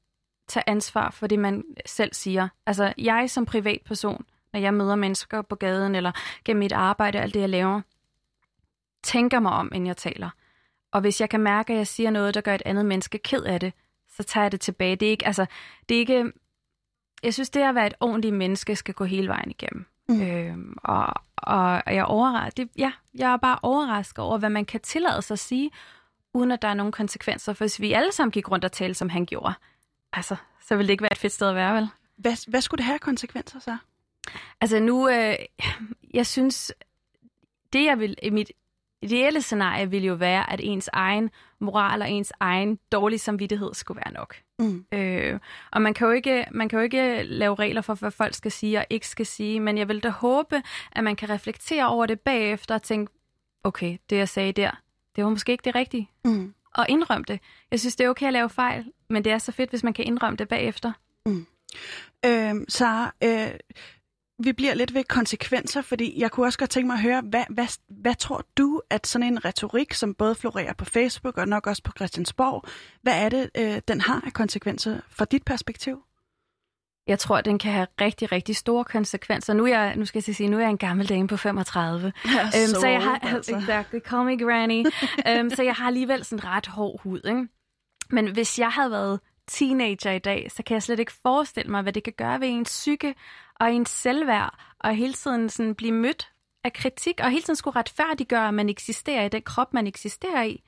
tager 0.48 0.64
ansvar 0.68 1.12
for 1.12 1.28
det, 1.28 1.40
man 1.40 1.64
selv 1.86 2.14
siger. 2.14 2.48
Altså, 2.66 2.94
jeg 2.98 3.30
som 3.30 3.46
privatperson, 3.46 4.26
når 4.54 4.60
jeg 4.60 4.74
møder 4.74 4.96
mennesker 4.96 5.42
på 5.42 5.56
gaden, 5.56 5.96
eller 5.96 6.12
gennem 6.46 6.60
mit 6.60 6.72
arbejde, 6.72 7.20
alt 7.20 7.34
det, 7.34 7.40
jeg 7.40 7.50
laver, 7.50 7.82
tænker 9.04 9.40
mig 9.40 9.52
om, 9.52 9.72
inden 9.74 9.88
jeg 9.88 9.98
taler. 9.98 10.30
Og 10.92 11.02
hvis 11.02 11.22
jeg 11.22 11.30
kan 11.30 11.40
mærke, 11.40 11.74
at 11.74 11.78
jeg 11.78 11.88
siger 11.88 12.10
noget, 12.10 12.34
der 12.34 12.42
gør 12.42 12.56
et 12.56 12.62
andet 12.66 12.86
menneske 12.86 13.18
ked 13.18 13.44
af 13.44 13.60
det, 13.60 13.74
så 14.08 14.24
tager 14.24 14.44
jeg 14.44 14.52
det 14.52 14.62
tilbage. 14.62 14.96
Det 14.96 15.06
er 15.06 15.10
ikke, 15.12 15.26
altså, 15.26 15.46
det 15.90 15.96
er 15.96 16.00
ikke, 16.00 16.32
jeg 17.24 17.34
synes, 17.34 17.50
det 17.50 17.62
at 17.62 17.76
være 17.76 17.88
et 17.88 17.94
ordentligt 18.00 18.36
menneske 18.36 18.76
skal 18.76 18.94
gå 18.94 19.04
hele 19.04 19.28
vejen 19.28 19.52
igennem. 19.52 19.86
Mm. 20.10 20.22
Øhm, 20.22 20.76
og, 20.84 21.14
og 21.38 21.82
jeg, 21.88 22.06
overras- 22.06 22.50
det, 22.58 22.70
ja, 22.78 22.92
jeg 23.14 23.34
er 23.34 23.38
bare 23.38 23.60
overrasket 23.62 24.20
over, 24.20 24.38
hvad 24.38 24.50
man 24.50 24.66
kan 24.66 24.80
tillade 24.80 25.22
sig 25.22 25.36
at 25.36 25.40
sige, 25.40 25.72
uden 26.34 26.52
at 26.52 26.62
der 26.62 26.68
er 26.68 26.74
nogen 26.74 26.92
konsekvenser. 26.92 27.54
For 27.54 27.64
hvis 27.64 27.80
vi 27.80 27.94
alle 27.94 28.12
sammen 28.12 28.32
gik 28.32 28.52
rundt 28.52 28.66
og 28.66 28.72
talte, 28.72 28.94
som 28.94 29.10
han 29.10 29.26
gjorde, 29.26 29.54
altså, 30.14 30.36
så 30.62 30.76
ville 30.76 30.88
det 30.88 30.92
ikke 30.94 31.02
være 31.02 31.12
et 31.12 31.18
fedt 31.18 31.34
sted 31.34 31.50
at 31.50 31.56
være, 31.56 31.76
vel? 31.76 31.90
Hvad, 32.18 32.50
hvad 32.50 32.62
skulle 32.62 32.78
det 32.78 32.86
have 32.86 33.00
konsekvenser 33.00 33.60
så? 33.60 33.78
Altså 34.62 34.80
nu, 34.80 35.10
øh, 35.10 35.36
jeg 36.14 36.28
synes, 36.28 36.74
det 37.74 37.86
jeg 37.86 38.00
vil, 38.00 38.16
i 38.24 38.30
mit 38.30 38.52
ideelle 39.02 39.42
scenarie 39.42 39.90
ville 39.90 40.08
jo 40.08 40.14
være, 40.14 40.54
at 40.54 40.60
ens 40.64 40.90
egen 40.94 41.30
moral 41.60 42.02
og 42.02 42.10
ens 42.10 42.34
egen 42.40 42.80
dårlige 42.92 43.20
samvittighed 43.20 43.74
skulle 43.74 44.02
være 44.06 44.14
nok. 44.14 44.36
Mm. 44.60 44.86
Øh, 44.94 45.40
og 45.72 45.82
man 45.82 45.94
kan, 45.94 46.08
jo 46.08 46.14
ikke, 46.14 46.46
man 46.52 46.70
kan 46.70 46.80
jo 46.80 46.84
ikke 46.84 47.24
lave 47.24 47.56
regler 47.56 47.82
for, 47.82 47.94
hvad 47.94 48.12
folk 48.12 48.34
skal 48.34 48.52
sige 48.52 48.78
og 48.78 48.86
ikke 48.90 49.08
skal 49.08 49.26
sige, 49.26 49.60
men 49.60 49.78
jeg 49.78 49.88
vil 49.88 50.04
da 50.04 50.10
håbe, 50.10 50.62
at 50.92 51.04
man 51.04 51.16
kan 51.16 51.30
reflektere 51.30 51.90
over 51.90 52.06
det 52.06 52.20
bagefter 52.20 52.76
og 52.76 52.84
tænke, 52.84 53.14
okay, 53.64 53.98
det 54.10 54.16
jeg 54.18 54.30
sagde 54.30 54.52
der, 54.52 54.72
det 55.16 55.24
var 55.24 55.30
måske 55.30 55.52
ikke 55.52 55.66
det 55.66 55.76
rigtige. 55.76 56.10
Mm. 56.26 56.54
Og 56.76 56.86
indrømme 56.90 57.26
det. 57.28 57.40
Jeg 57.72 57.80
synes, 57.80 57.96
det 57.96 58.06
er 58.06 58.10
okay 58.10 58.28
at 58.28 58.34
lave 58.34 58.50
fejl, 58.50 58.92
men 59.10 59.24
det 59.24 59.32
er 59.32 59.38
så 59.38 59.52
fedt, 59.52 59.70
hvis 59.70 59.84
man 59.84 59.94
kan 59.94 60.06
indrømme 60.06 60.38
det 60.38 60.48
bagefter. 60.48 60.92
Øh, 62.26 62.56
så 62.68 63.12
øh, 63.24 63.52
vi 64.44 64.54
bliver 64.54 64.74
lidt 64.74 64.94
ved 64.94 65.04
konsekvenser, 65.04 65.82
fordi 65.82 66.14
jeg 66.22 66.32
kunne 66.32 66.46
også 66.46 66.60
godt 66.60 66.70
tænke 66.70 66.88
mig 66.88 66.94
at 66.94 67.02
høre, 67.02 67.22
hvad, 67.22 67.44
hvad, 67.50 67.68
hvad 67.90 68.16
tror 68.16 68.44
du, 68.58 68.82
at 68.90 69.08
sådan 69.08 69.28
en 69.28 69.46
retorik, 69.46 69.94
som 69.94 70.14
både 70.14 70.36
florerer 70.36 70.74
på 70.74 70.86
Facebook 70.86 71.38
og 71.38 71.48
nok 71.48 71.68
også 71.68 71.84
på 71.84 71.92
Christiansborg, 71.98 72.64
hvad 73.02 73.14
er 73.26 73.30
det, 73.30 73.50
øh, 73.58 73.82
den 73.88 74.02
har 74.02 74.22
af 74.26 74.34
konsekvenser 74.34 75.00
fra 75.10 75.26
dit 75.26 75.44
perspektiv? 75.44 76.04
Jeg 77.08 77.20
tror, 77.20 77.42
den 77.42 77.60
kan 77.60 77.72
have 77.72 77.88
rigtig, 78.02 78.32
rigtig 78.32 78.56
store 78.56 78.84
konsekvenser. 78.86 79.54
Nu, 79.54 79.64
er 79.66 79.68
jeg, 79.68 79.96
nu 79.96 80.06
skal 80.06 80.24
jeg 80.28 80.36
sige, 80.36 80.50
nu 80.50 80.58
er 80.58 80.62
jeg 80.62 80.70
en 80.70 80.78
gammel 80.78 81.10
dame 81.10 81.28
på 81.28 81.38
35. 81.38 82.02
Ja, 82.26 82.42
Øhm, 82.46 82.68
så 82.82 82.88
jeg 82.88 83.02
har, 83.04 83.20
altså. 83.20 83.58
exactly, 83.58 84.00
call 84.00 84.26
me 84.26 84.38
granny. 84.38 84.86
øhm, 85.28 85.50
så 85.50 85.64
jeg 85.64 85.74
har 85.74 85.88
alligevel 85.88 86.26
sådan 86.26 86.46
ret 86.46 86.68
hård 86.68 87.02
hud, 87.04 87.22
ikke? 87.28 87.48
Men 88.10 88.32
hvis 88.34 88.60
jeg 88.60 88.70
havde 88.70 88.92
været 88.92 89.20
teenager 89.48 90.12
i 90.12 90.20
dag, 90.20 90.52
så 90.56 90.64
kan 90.64 90.74
jeg 90.74 90.84
slet 90.84 91.00
ikke 91.00 91.12
forestille 91.24 91.72
mig, 91.72 91.82
hvad 91.82 91.94
det 91.94 92.04
kan 92.04 92.14
gøre 92.18 92.40
ved 92.40 92.48
ens 92.48 92.70
psyke 92.70 93.16
og 93.60 93.74
ens 93.74 93.90
selvværd, 93.90 94.60
og 94.80 94.96
hele 94.96 95.14
tiden 95.14 95.50
sådan 95.50 95.76
blive 95.76 95.92
mødt 95.92 96.32
af 96.64 96.74
kritik, 96.74 97.20
og 97.20 97.30
hele 97.30 97.42
tiden 97.42 97.56
skulle 97.56 97.76
retfærdiggøre, 97.76 98.48
at 98.48 98.54
man 98.54 98.70
eksisterer 98.70 99.26
i 99.26 99.30
den 99.30 99.42
krop, 99.42 99.74
man 99.74 99.88
eksisterer 99.88 100.44
i. 100.44 100.64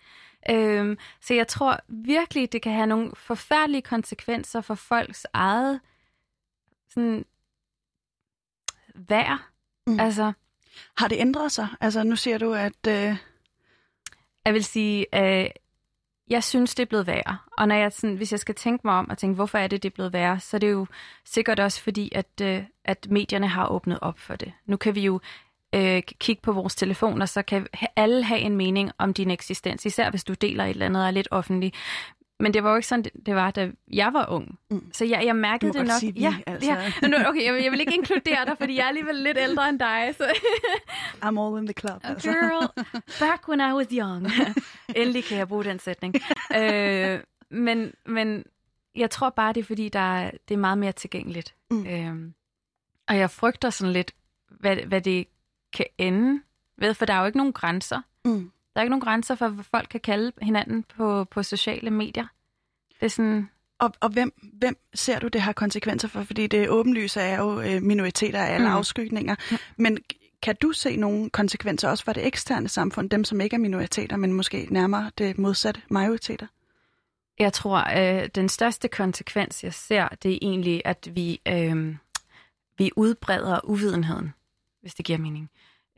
Øhm, 0.50 0.98
så 1.22 1.34
jeg 1.34 1.48
tror 1.48 1.80
virkelig, 1.88 2.52
det 2.52 2.62
kan 2.62 2.74
have 2.74 2.88
nogle 2.88 3.12
forfærdelige 3.16 3.82
konsekvenser 3.82 4.62
for 4.62 4.76
folks 4.76 5.26
eget 5.34 5.80
sådan, 6.90 7.26
værd. 8.96 9.40
Mm. 9.88 10.00
Altså, 10.00 10.34
Har 10.98 11.08
det 11.08 11.18
ændret 11.20 11.52
sig? 11.52 11.68
Altså 11.82 12.04
nu 12.04 12.16
siger 12.16 12.38
du, 12.38 12.54
at... 12.54 12.88
Øh, 12.88 13.18
Jeg 14.46 14.54
vil 14.54 14.64
sige, 14.64 15.06
øh, 15.16 15.50
jeg 16.32 16.44
synes, 16.44 16.76
det 16.76 16.84
er 16.84 16.88
blevet 16.88 17.08
værre. 17.08 17.38
Og 17.58 17.68
når 17.68 17.76
jeg 17.76 17.92
sådan, 17.92 18.16
hvis 18.16 18.32
jeg 18.32 18.40
skal 18.40 18.56
tænke 18.56 18.88
mig 18.88 18.94
om 18.94 19.10
og 19.10 19.18
tænke, 19.18 19.36
hvorfor 19.36 19.58
er 19.58 19.68
det, 19.68 19.84
det 19.84 19.90
er 19.90 19.94
blevet 19.94 20.14
værre, 20.14 20.40
så 20.40 20.58
er 20.58 20.60
det 20.60 20.72
jo 20.72 20.86
sikkert 21.26 21.60
også 21.60 21.82
fordi, 21.82 22.12
at, 22.16 22.42
øh, 22.42 22.64
at 22.86 23.08
medierne 23.10 23.48
har 23.48 23.68
åbnet 23.68 24.00
op 24.02 24.20
for 24.20 24.36
det. 24.36 24.54
Nu 24.66 24.78
kan 24.78 24.96
vi 24.96 25.02
jo 25.02 25.20
øh, 25.76 26.02
kigge 26.20 26.42
på 26.42 26.52
vores 26.52 26.76
telefoner, 26.76 27.26
så 27.26 27.42
kan 27.42 27.68
alle 27.96 28.24
have 28.24 28.40
en 28.40 28.58
mening 28.58 28.92
om 28.98 29.14
din 29.14 29.32
eksistens, 29.32 29.86
især 29.86 30.10
hvis 30.10 30.24
du 30.24 30.34
deler 30.34 30.64
et 30.64 30.70
eller 30.70 30.86
andet 30.86 31.02
og 31.02 31.08
er 31.08 31.12
lidt 31.12 31.28
offentlig. 31.32 31.74
Men 32.42 32.54
det 32.54 32.64
var 32.64 32.70
jo 32.70 32.76
ikke 32.76 32.88
sådan, 32.88 33.04
det, 33.04 33.12
det 33.26 33.36
var, 33.36 33.52
da 33.52 33.72
jeg 33.94 34.14
var 34.14 34.30
ung. 34.30 34.60
Mm. 34.72 34.94
Så 34.94 35.06
jeg, 35.06 35.26
jeg 35.26 35.36
mærkede 35.36 35.74
det 35.74 35.82
nok. 35.88 36.00
sige 36.00 36.14
ja, 36.16 36.36
altså. 36.48 36.72
ja. 37.02 37.08
Nu- 37.08 37.18
Okay, 37.30 37.46
jeg, 37.46 37.54
vil- 37.54 37.64
jeg 37.64 37.72
vil 37.72 37.80
ikke 37.80 37.94
inkludere 37.96 38.46
dig, 38.46 38.56
fordi 38.58 38.76
jeg 38.76 38.84
er 38.84 38.88
alligevel 38.88 39.16
lidt 39.16 39.38
ældre 39.38 39.70
end 39.70 39.80
dig. 39.80 40.14
Så. 40.18 40.24
I'm 41.26 41.40
all 41.40 41.58
in 41.62 41.66
the 41.68 41.74
club. 41.80 42.00
Altså. 42.04 42.32
Girl, 42.32 42.86
back 43.20 43.48
when 43.48 43.60
I 43.60 43.74
was 43.74 43.88
young. 43.92 44.28
Endelig 44.96 45.24
kan 45.24 45.38
jeg 45.38 45.48
bruge 45.48 45.64
den 45.64 45.80
sætning. 45.80 46.16
øh, 46.58 47.20
men, 47.50 47.94
men 48.06 48.44
jeg 48.96 49.10
tror 49.10 49.30
bare, 49.30 49.54
det 49.54 49.60
er 49.60 49.66
fordi, 49.66 49.90
der 49.90 50.00
er, 50.18 50.32
det 50.48 50.54
er 50.54 50.60
meget 50.60 50.78
mere 50.78 50.92
tilgængeligt. 50.92 51.56
Mm. 51.72 51.86
Øhm, 51.88 52.34
og 53.08 53.18
jeg 53.18 53.30
frygter 53.32 53.70
sådan 53.70 53.94
lidt, 53.94 54.12
hvad, 54.50 54.76
hvad 54.76 55.02
det 55.02 55.28
kan 55.74 55.86
ende 55.98 56.42
ved, 56.78 56.94
for 56.94 57.06
der 57.06 57.14
er 57.14 57.20
jo 57.20 57.26
ikke 57.26 57.38
nogen 57.38 57.54
grænser. 57.54 58.02
Mm. 58.26 58.52
Der 58.74 58.80
er 58.80 58.84
ikke 58.84 58.90
nogen 58.90 59.02
grænser 59.02 59.36
for, 59.36 59.48
hvad 59.48 59.64
folk 59.64 59.88
kan 59.90 60.00
kalde 60.00 60.32
hinanden 60.42 60.84
på, 60.84 61.24
på 61.24 61.44
sociale 61.44 61.92
medier. 61.92 62.28
Det 63.00 63.06
er 63.06 63.10
sådan... 63.10 63.50
Og, 63.80 63.94
og 64.00 64.10
hvem, 64.10 64.34
hvem 64.54 64.78
ser 64.94 65.20
du, 65.20 65.28
det 65.28 65.42
har 65.42 65.54
konsekvenser 65.54 66.08
for? 66.08 66.24
Fordi 66.24 66.48
det 66.48 66.70
åbenlyse 66.70 67.22
er 67.22 67.42
jo 67.42 67.62
øh, 67.62 67.82
minoriteter 67.82 68.40
af 68.40 68.54
alle 68.54 68.68
mm. 68.68 68.72
Mm. 68.72 68.78
afskygninger. 68.78 69.36
Men 69.78 69.98
kan 70.42 70.56
du 70.62 70.72
se 70.72 70.96
nogle 70.96 71.30
konsekvenser 71.30 71.90
også 71.90 72.04
for 72.04 72.14
det 72.14 72.28
eksterne 72.28 72.68
samfund, 72.68 73.10
dem 73.10 73.24
som 73.24 73.42
ikke 73.42 73.54
er 73.54 73.60
minoriteter, 73.60 74.18
men 74.18 74.34
måske 74.34 74.68
nærmere 74.70 75.12
det 75.18 75.38
modsatte 75.38 75.82
majoriteter? 75.90 76.48
Jeg 77.40 77.54
tror, 77.54 77.98
øh, 77.98 78.30
den 78.36 78.50
største 78.50 78.88
konsekvens, 78.88 79.64
jeg 79.64 79.74
ser, 79.74 80.08
det 80.08 80.34
er 80.34 80.38
egentlig, 80.42 80.82
at 80.86 81.10
vi, 81.14 81.42
øh, 81.48 81.96
vi 82.78 82.92
udbreder 82.96 83.60
uvidenheden, 83.64 84.34
hvis 84.82 84.94
det 84.94 85.06
giver 85.06 85.20
mening. 85.20 85.50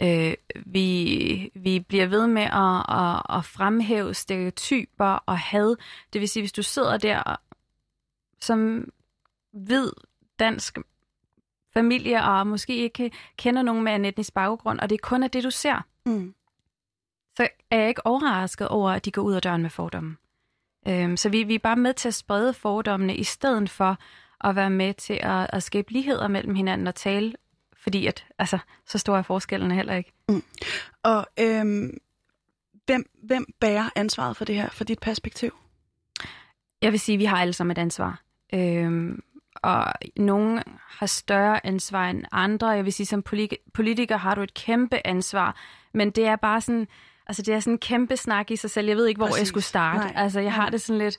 Øh, 0.02 0.34
vi, 0.66 1.52
vi 1.56 1.80
bliver 1.80 2.06
ved 2.08 2.28
med 2.28 2.42
at, 2.42 2.98
at, 3.00 3.38
at 3.38 3.46
fremhæve 3.46 4.14
stereotyper 4.14 5.06
og 5.06 5.40
had. 5.40 5.76
Det 6.14 6.22
vil 6.22 6.30
sige, 6.30 6.44
hvis 6.44 6.52
du 6.52 6.64
sidder 6.64 6.98
der 6.98 7.36
som 8.40 8.90
hvid 9.54 9.92
dansk 10.40 10.78
familie, 11.74 12.24
og 12.24 12.48
måske 12.48 12.76
ikke 12.76 13.12
kender 13.38 13.62
nogen 13.62 13.84
med 13.84 13.96
en 13.96 14.06
etnisk 14.06 14.34
baggrund, 14.34 14.80
og 14.80 14.90
det 14.90 15.02
kun 15.02 15.24
er 15.24 15.28
det, 15.28 15.44
du 15.44 15.52
ser, 15.52 15.82
Mm. 16.06 16.34
så 17.38 17.48
er 17.72 17.78
jeg 17.80 17.90
ikke 17.90 18.06
overrasket 18.06 18.68
over, 18.68 18.92
at 18.92 19.06
de 19.06 19.12
går 19.12 19.22
ud 19.22 19.34
af 19.34 19.42
døren 19.42 19.62
med 19.62 19.70
fordomme. 19.70 20.18
Øhm, 20.88 21.18
så 21.18 21.30
vi, 21.30 21.44
vi 21.44 21.56
er 21.56 21.60
bare 21.60 21.76
med 21.76 21.94
til 21.94 22.08
at 22.08 22.14
sprede 22.14 22.54
fordommene, 22.54 23.16
i 23.16 23.24
stedet 23.24 23.70
for 23.70 23.98
at 24.42 24.56
være 24.56 24.70
med 24.70 24.94
til 24.94 25.20
at, 25.22 25.48
at 25.50 25.64
skabe 25.64 25.92
ligheder 25.92 26.28
mellem 26.28 26.56
hinanden 26.56 26.88
og 26.88 26.96
tale, 26.96 27.34
fordi 27.84 28.08
at, 28.08 28.26
altså, 28.40 28.58
så 28.86 28.98
store 28.98 29.18
er 29.18 29.22
forskellene 29.22 29.76
heller 29.76 29.94
ikke. 29.96 30.14
Og 31.04 31.28
øhm, 31.40 31.98
hvem, 32.86 33.10
hvem 33.24 33.46
bærer 33.60 33.90
ansvaret 33.96 34.38
for 34.38 34.46
det 34.46 34.56
her, 34.56 34.70
fra 34.70 34.84
dit 34.86 35.00
perspektiv? 35.00 35.56
Jeg 36.82 36.92
vil 36.92 37.00
sige, 37.00 37.14
at 37.14 37.20
vi 37.20 37.26
har 37.26 37.38
alle 37.38 37.54
sammen 37.54 37.72
et 37.72 37.78
ansvar. 37.82 38.22
Øhm, 38.54 39.24
og 39.56 39.94
nogen 40.18 40.64
har 40.80 41.06
større 41.06 41.66
ansvar 41.66 42.10
end 42.10 42.24
andre. 42.32 42.68
Jeg 42.68 42.86
vil 42.86 42.94
sige, 42.94 43.08
som 43.08 43.24
poli- 43.30 43.70
politiker 43.74 44.18
har 44.18 44.36
du 44.36 44.42
et 44.42 44.54
kæmpe 44.54 45.08
ansvar. 45.08 45.56
Men 45.94 46.12
det 46.12 46.26
er 46.26 46.36
bare 46.36 46.62
sådan, 46.62 46.88
altså 47.28 47.42
det 47.42 47.54
er 47.54 47.60
sådan 47.60 47.74
en 47.74 47.78
kæmpe 47.80 48.18
snak 48.18 48.52
i 48.52 48.56
sig 48.56 48.70
selv. 48.70 48.88
Jeg 48.88 48.98
ved 48.98 49.08
ikke, 49.08 49.20
hvor 49.20 49.28
Præcis. 49.28 49.40
jeg 49.40 49.48
skulle 49.48 49.64
starte. 49.64 50.00
Nej. 50.00 50.14
Altså 50.16 50.40
jeg 50.40 50.54
har 50.54 50.70
det 50.70 50.82
sådan 50.82 50.98
lidt, 50.98 51.18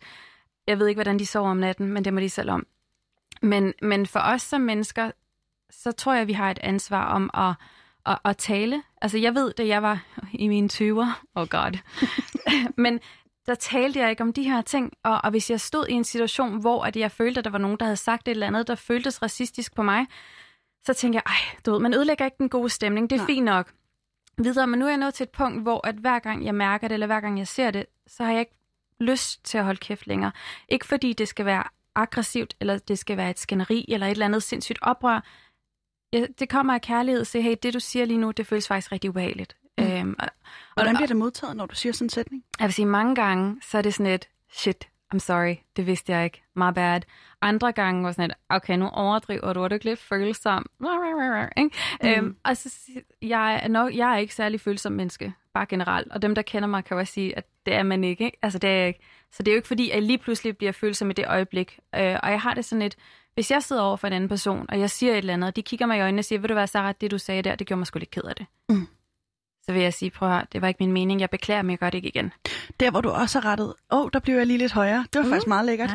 jeg 0.66 0.78
ved 0.78 0.87
ikke, 0.88 0.97
hvordan 0.97 1.18
de 1.18 1.26
sover 1.26 1.50
om 1.50 1.56
natten, 1.56 1.87
men 1.87 2.04
det 2.04 2.14
må 2.14 2.21
de 2.21 2.30
selv 2.30 2.50
om. 2.50 2.66
Men, 3.42 3.73
men 3.83 4.06
for 4.06 4.21
os 4.21 4.42
som 4.42 4.61
mennesker, 4.61 5.11
så 5.83 5.93
tror 5.93 6.14
jeg, 6.14 6.26
vi 6.26 6.33
har 6.33 6.50
et 6.50 6.59
ansvar 6.62 7.04
om 7.04 7.31
at, 7.35 7.54
at, 8.07 8.19
at 8.25 8.37
tale. 8.37 8.83
Altså 9.02 9.19
jeg 9.19 9.35
ved, 9.35 9.52
da 9.52 9.66
jeg 9.66 9.83
var 9.83 10.04
i 10.33 10.49
mine 10.49 10.69
20'er, 10.73 11.07
oh 11.35 11.49
god, 11.49 11.78
men 12.83 13.00
der 13.47 13.54
talte 13.54 14.00
jeg 14.00 14.11
ikke 14.11 14.23
om 14.23 14.33
de 14.33 14.43
her 14.43 14.62
ting, 14.62 14.93
og, 15.02 15.21
og 15.25 15.31
hvis 15.31 15.50
jeg 15.50 15.61
stod 15.61 15.87
i 15.88 15.93
en 15.93 16.04
situation, 16.04 16.61
hvor 16.61 16.85
at 16.85 16.97
jeg 16.97 17.11
følte, 17.11 17.38
at 17.38 17.45
der 17.45 17.50
var 17.50 17.59
nogen, 17.59 17.76
der 17.81 17.85
havde 17.85 17.97
sagt 17.97 18.28
et 18.28 18.31
eller 18.31 18.47
andet, 18.47 18.69
der 18.69 18.75
føltes 18.75 19.23
racistisk 19.23 19.75
på 19.75 19.83
mig, 19.83 20.07
så 20.85 20.95
tænkte 20.95 21.16
jeg, 21.16 21.23
ej, 21.26 21.59
du 21.66 21.73
ved, 21.73 21.81
man 21.81 21.95
ødelægger 21.95 22.25
ikke 22.25 22.38
den 22.38 22.49
gode 22.49 22.69
stemning, 22.69 23.11
det 23.11 23.16
er 23.16 23.21
Nej. 23.21 23.26
fint 23.26 23.45
nok. 23.45 23.73
Videre, 24.38 24.66
men 24.66 24.78
nu 24.78 24.85
er 24.85 24.90
jeg 24.90 24.99
nået 24.99 25.14
til 25.14 25.25
et 25.25 25.31
punkt, 25.31 25.62
hvor 25.62 25.87
at 25.87 25.95
hver 25.95 26.19
gang 26.19 26.45
jeg 26.45 26.54
mærker 26.54 26.88
det, 26.88 26.95
eller 26.95 27.07
hver 27.07 27.21
gang 27.21 27.38
jeg 27.38 27.49
ser 27.49 27.71
det, 27.71 27.87
så 28.07 28.25
har 28.25 28.31
jeg 28.31 28.40
ikke 28.40 28.59
lyst 29.00 29.45
til 29.45 29.59
at 29.59 29.64
holde 29.64 29.78
kæft 29.78 30.07
længere. 30.07 30.33
Ikke 30.69 30.87
fordi 30.87 31.12
det 31.12 31.28
skal 31.28 31.47
være 31.47 31.64
aggressivt, 31.95 32.54
eller 32.61 32.78
det 32.78 32.99
skal 32.99 33.16
være 33.16 33.31
et 33.31 33.38
skænderi, 33.38 33.85
eller 33.88 34.07
et 34.07 34.11
eller 34.11 34.26
andet 34.26 34.43
sindssygt 34.43 34.78
oprør. 34.83 35.21
Ja, 36.14 36.26
det 36.38 36.49
kommer 36.49 36.75
af 36.75 36.80
kærlighed 36.80 37.21
at 37.21 37.26
sige, 37.26 37.42
hey, 37.42 37.56
det 37.62 37.75
du 37.75 37.80
siger 37.80 38.04
lige 38.04 38.18
nu, 38.18 38.30
det 38.30 38.47
føles 38.47 38.68
faktisk 38.68 38.92
rigtig 38.92 39.11
ubehageligt. 39.11 39.56
Mm. 39.78 39.85
Øhm, 39.85 40.16
og, 40.18 40.28
Hvordan 40.75 40.94
bliver 40.94 41.06
det 41.06 41.16
modtaget, 41.16 41.56
når 41.56 41.66
du 41.66 41.75
siger 41.75 41.92
sådan 41.92 42.06
en 42.06 42.11
sætning? 42.11 42.44
jeg 42.61 42.64
vil 42.66 42.75
sige, 42.75 42.87
mange 42.87 43.14
gange, 43.14 43.56
så 43.62 43.78
er 43.78 43.83
det 43.83 43.94
sådan 43.94 44.12
et, 44.12 44.28
shit, 44.52 44.88
I'm 45.14 45.18
sorry, 45.18 45.54
det 45.76 45.87
vidste 45.87 46.12
jeg 46.12 46.25
ikke, 46.25 46.42
my 46.56 46.73
bad. 46.75 47.00
Andre 47.42 47.73
gange 47.73 48.04
var 48.04 48.12
sådan 48.12 48.30
et, 48.30 48.37
okay, 48.49 48.76
nu 48.76 48.88
overdriver 48.88 49.52
du, 49.52 49.62
er 49.62 49.68
du 49.68 49.75
ikke 49.75 49.85
lidt 49.85 50.00
følsom? 50.00 50.66
Mm. 50.78 50.87
Øhm, 52.04 52.37
og 52.44 52.56
så, 52.56 52.75
jeg 53.23 53.61
er, 53.62 53.68
nok, 53.68 53.94
jeg 53.94 54.12
er 54.12 54.16
ikke 54.16 54.35
særlig 54.35 54.61
følsom 54.61 54.92
menneske, 54.92 55.33
bare 55.54 55.66
generelt. 55.66 56.12
Og 56.12 56.23
dem, 56.23 56.35
der 56.35 56.42
kender 56.42 56.68
mig, 56.68 56.85
kan 56.85 56.97
også 56.97 57.12
sige, 57.12 57.38
at 57.38 57.44
det 57.66 57.75
er 57.75 57.83
man 57.83 58.04
ikke. 58.04 58.25
ikke? 58.25 58.38
Altså, 58.42 58.59
det 58.59 58.71
er 58.71 58.75
jeg 58.75 58.88
ikke. 58.88 59.00
Så 59.30 59.42
det 59.42 59.50
er 59.50 59.54
jo 59.54 59.56
ikke 59.56 59.68
fordi, 59.68 59.90
at 59.90 59.94
jeg 59.94 60.02
lige 60.02 60.18
pludselig 60.18 60.56
bliver 60.56 60.73
følsom 60.73 61.11
i 61.11 61.12
det 61.12 61.25
øjeblik. 61.28 61.78
Øh, 61.94 62.18
og 62.23 62.30
jeg 62.30 62.40
har 62.40 62.54
det 62.54 62.64
sådan 62.64 62.83
et, 62.83 62.97
hvis 63.35 63.50
jeg 63.50 63.62
sidder 63.62 63.83
over 63.83 63.97
for 63.97 64.07
en 64.07 64.12
anden 64.12 64.29
person, 64.29 64.67
og 64.69 64.81
jeg 64.81 64.91
siger 64.91 65.12
et 65.12 65.19
eller 65.19 65.33
andet, 65.33 65.49
og 65.49 65.57
de 65.57 65.62
kigger 65.62 65.87
mig 65.87 65.99
i 65.99 66.00
øjnene 66.00 66.21
og 66.21 66.25
siger, 66.25 66.38
ved 66.38 66.49
du 66.49 66.55
hvad, 66.55 66.67
Sarah, 66.67 66.95
det 67.00 67.11
du 67.11 67.19
sagde 67.19 67.43
der, 67.43 67.55
det 67.55 67.67
gjorde 67.67 67.79
mig 67.79 67.87
sgu 67.87 67.99
lidt 67.99 68.11
ked 68.11 68.23
af 68.23 68.37
det. 68.37 68.47
Mm. 68.69 68.87
Så 69.62 69.73
vil 69.73 69.83
jeg 69.83 69.95
sige, 69.95 70.11
prøv 70.11 70.29
at 70.29 70.35
høre, 70.35 70.47
det 70.53 70.62
var 70.62 70.69
ikke 70.69 70.79
min 70.83 70.93
mening, 70.93 71.21
jeg 71.21 71.31
beklager, 71.31 71.62
men 71.62 71.71
jeg 71.71 71.79
gør 71.79 71.91
det 71.91 71.99
ikke 71.99 72.09
igen. 72.09 72.33
Der, 72.81 72.91
hvor 72.91 73.00
du 73.00 73.11
også 73.11 73.41
har 73.41 73.50
rettet, 73.50 73.75
åh, 73.91 74.00
oh, 74.00 74.11
der 74.12 74.19
blev 74.19 74.37
jeg 74.37 74.47
lige 74.47 74.59
lidt 74.59 74.73
højere. 74.73 75.07
Det 75.12 75.19
var. 75.19 75.25
Mm. 75.25 75.31
faktisk 75.31 75.47
meget 75.47 75.67
lækkert. 75.67 75.91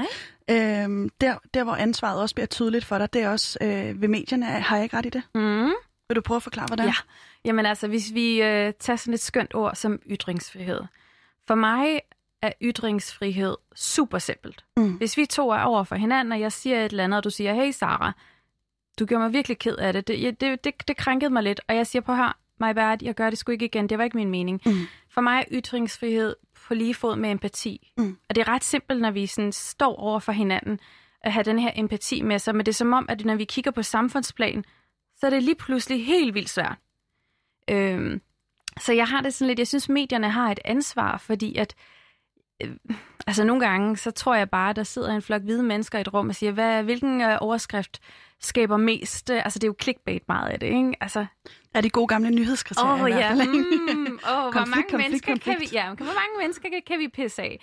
Nej. 0.48 0.84
Øhm, 0.84 1.10
der, 1.22 1.36
der, 1.54 1.64
hvor 1.64 1.76
ansvaret 1.76 2.22
også 2.22 2.36
bliver 2.36 2.48
tydeligt 2.48 2.86
for 2.86 2.98
dig, 2.98 3.14
det 3.14 3.22
er 3.22 3.30
også 3.30 3.58
øh, 3.62 4.02
ved 4.02 4.08
medierne. 4.08 4.46
Har 4.46 4.76
jeg 4.76 4.84
ikke 4.84 4.98
ret 4.98 5.06
i 5.06 5.10
det? 5.10 5.24
Mm. 5.36 5.72
Vil 6.08 6.16
du 6.16 6.22
prøve 6.22 6.36
at 6.36 6.44
forklare, 6.44 6.68
hvordan? 6.68 6.86
Ja. 6.86 6.94
Jamen 7.46 7.66
altså, 7.66 7.88
hvis 7.88 8.14
vi 8.14 8.42
øh, 8.42 8.74
tager 8.80 8.98
sådan 8.98 9.14
et 9.14 9.20
skønt 9.20 9.56
ord 9.56 9.76
som 9.76 10.00
ytringsfrihed. 10.10 10.82
For 11.48 11.56
mig 11.56 12.00
er 12.42 12.52
ytringsfrihed 12.62 13.58
super 13.76 14.18
simpelt. 14.18 14.66
Mm. 14.78 14.94
Hvis 14.94 15.18
vi 15.18 15.26
to 15.26 15.50
er 15.50 15.62
over 15.62 15.84
for 15.84 15.96
hinanden, 15.96 16.32
og 16.32 16.40
jeg 16.40 16.52
siger 16.52 16.86
et 16.86 16.92
eller 16.92 17.04
andet, 17.04 17.18
og 17.18 17.24
du 17.24 17.30
siger, 17.30 17.54
hey 17.54 17.72
Sara, 17.72 18.12
du 19.00 19.06
gjorde 19.06 19.24
mig 19.24 19.34
virkelig 19.34 19.60
ked 19.60 19.76
af 19.76 19.94
det. 19.94 20.08
Det, 20.08 20.42
det, 20.42 20.64
det, 20.64 20.88
det 20.88 20.98
krænkede 20.98 21.30
mig 21.30 21.44
lidt. 21.44 21.62
Og 21.68 21.76
jeg 21.76 21.88
siger 21.88 22.02
på 22.02 22.14
her, 22.14 22.38
my 22.60 22.74
bad, 22.74 22.98
jeg 23.02 23.16
gør 23.16 23.30
det 23.30 23.40
sgu 23.40 23.52
ikke 23.52 23.66
igen. 23.66 23.90
Det 23.90 23.98
var 23.98 24.04
ikke 24.04 24.18
min 24.18 24.30
mening. 24.30 24.62
Mm. 24.66 24.88
For 25.10 25.22
mig 25.22 25.40
er 25.40 25.46
ytringsfrihed 25.52 26.36
på 26.68 26.74
lige 26.74 26.96
fod 26.96 27.16
med 27.16 27.32
empati. 27.32 27.92
Mm. 27.98 28.18
Og 28.30 28.36
det 28.36 28.42
er 28.42 28.48
ret 28.48 28.64
simpelt, 28.64 29.02
når 29.02 29.12
vi 29.12 29.26
sådan 29.26 29.52
står 29.52 29.96
over 29.96 30.20
for 30.20 30.32
hinanden, 30.32 30.80
at 31.22 31.34
have 31.34 31.44
den 31.44 31.60
her 31.60 31.72
empati 31.76 32.22
med 32.22 32.40
sig. 32.40 32.56
Men 32.56 32.66
det 32.66 32.72
er 32.72 32.76
som 32.76 32.94
om, 32.94 33.06
at 33.10 33.26
når 33.26 33.36
vi 33.36 33.46
kigger 33.46 33.72
på 33.72 33.84
samfundsplan, 33.84 34.64
så 35.18 35.26
er 35.26 35.30
det 35.30 35.44
lige 35.44 35.56
pludselig 35.56 36.06
helt 36.06 36.34
vildt 36.34 36.50
svært. 36.50 36.78
Øhm, 37.70 38.22
så 38.80 38.94
jeg 38.94 39.08
har 39.08 39.22
det 39.22 39.34
sådan 39.34 39.48
lidt, 39.48 39.60
jeg 39.60 39.68
synes, 39.68 39.90
medierne 39.90 40.30
har 40.30 40.52
et 40.52 40.60
ansvar, 40.66 41.18
fordi 41.18 41.56
at 41.56 41.76
altså 43.28 43.44
nogle 43.44 43.68
gange, 43.68 43.98
så 43.98 44.12
tror 44.12 44.36
jeg 44.36 44.50
bare, 44.50 44.70
at 44.70 44.76
der 44.76 44.84
sidder 44.84 45.16
en 45.16 45.22
flok 45.22 45.42
hvide 45.42 45.64
mennesker 45.64 45.98
i 45.98 46.02
et 46.02 46.14
rum 46.14 46.30
og 46.30 46.36
siger, 46.36 46.52
hvad, 46.52 46.84
hvilken 46.84 47.22
øh, 47.22 47.38
overskrift 47.42 48.02
skaber 48.42 48.78
mest, 48.78 49.30
øh, 49.30 49.38
altså 49.44 49.60
det 49.60 49.64
er 49.64 49.68
jo 49.68 49.76
clickbait 49.82 50.24
meget 50.28 50.50
af 50.50 50.60
det, 50.60 50.68
ikke? 50.68 50.94
Altså, 51.02 51.26
Er 51.74 51.82
de 51.82 51.90
gode 51.90 52.08
gamle 52.08 52.30
nyhedskriterier 52.30 52.94
Åh 53.04 53.10
i 53.10 53.14
hvert 53.14 53.20
ja, 53.20 53.30
fald, 53.30 53.50
mm, 53.50 54.20
oh, 54.24 54.52
hvor 54.52 54.66
mange 54.66 54.84
konflikt, 54.90 54.94
mennesker 55.28 55.36
kan 55.38 55.60
vi, 55.60 55.68
ja, 55.74 55.94
hvor 55.94 56.06
mange 56.06 56.38
mennesker 56.40 56.70
kan, 56.70 56.82
kan 56.88 57.00
vi 57.00 57.08
pisse 57.08 57.42
af? 57.42 57.60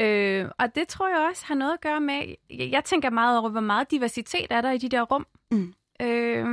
Øh, 0.00 0.48
og 0.58 0.74
det 0.74 0.88
tror 0.88 1.08
jeg 1.08 1.28
også 1.30 1.46
har 1.46 1.54
noget 1.54 1.72
at 1.72 1.80
gøre 1.80 2.00
med, 2.00 2.34
jeg, 2.50 2.70
jeg 2.70 2.84
tænker 2.84 3.10
meget 3.10 3.38
over, 3.38 3.48
hvor 3.50 3.60
meget 3.60 3.90
diversitet 3.90 4.46
er 4.50 4.60
der 4.60 4.70
i 4.70 4.78
de 4.78 4.88
der 4.88 5.02
rum. 5.02 5.26
Mm. 5.50 5.74
Øh, 6.02 6.46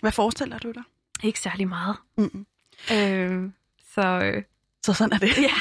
Hvad 0.00 0.12
forestiller 0.12 0.58
du 0.58 0.70
dig? 0.72 0.82
ikke 1.22 1.40
særlig 1.40 1.68
meget. 1.68 1.96
Mm. 2.18 2.46
Øh, 2.92 3.50
så 3.94 4.02
øh, 4.24 4.42
Så 4.84 4.92
sådan 4.92 5.12
er 5.12 5.18
det. 5.18 5.38
ja, 5.38 5.54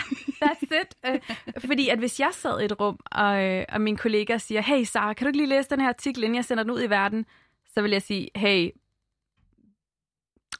that's 0.45 0.81
it. 0.81 0.95
Øh, 1.05 1.19
fordi 1.65 1.89
at 1.89 1.99
hvis 1.99 2.19
jeg 2.19 2.29
sad 2.31 2.61
i 2.61 2.65
et 2.65 2.79
rum, 2.79 2.99
og, 3.11 3.43
øh, 3.43 3.65
og 3.69 3.81
min 3.81 3.97
kollega 3.97 4.37
siger, 4.37 4.61
hey 4.61 4.83
Sara, 4.83 5.13
kan 5.13 5.25
du 5.25 5.27
ikke 5.29 5.37
lige 5.37 5.49
læse 5.49 5.69
den 5.69 5.81
her 5.81 5.87
artikel, 5.87 6.23
inden 6.23 6.35
jeg 6.35 6.45
sender 6.45 6.63
den 6.63 6.71
ud 6.71 6.83
i 6.83 6.89
verden? 6.89 7.25
Så 7.73 7.81
vil 7.81 7.91
jeg 7.91 8.01
sige, 8.01 8.29
hey, 8.35 8.69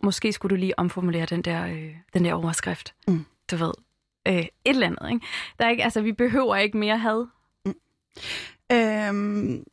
måske 0.03 0.33
skulle 0.33 0.49
du 0.49 0.59
lige 0.59 0.79
omformulere 0.79 1.25
den 1.25 1.41
der, 1.41 1.65
øh, 1.65 1.95
den 2.13 2.25
der 2.25 2.33
overskrift. 2.33 2.95
Mm. 3.07 3.25
Du 3.51 3.55
ved, 3.55 3.73
øh, 4.27 4.33
et 4.33 4.49
eller 4.65 4.87
andet. 4.87 5.13
Ikke? 5.13 5.25
Der 5.59 5.65
er 5.65 5.69
ikke, 5.69 5.83
altså, 5.83 6.01
vi 6.01 6.11
behøver 6.11 6.55
ikke 6.55 6.77
mere 6.77 6.97
had. 6.97 7.27
Øhm, 8.71 9.63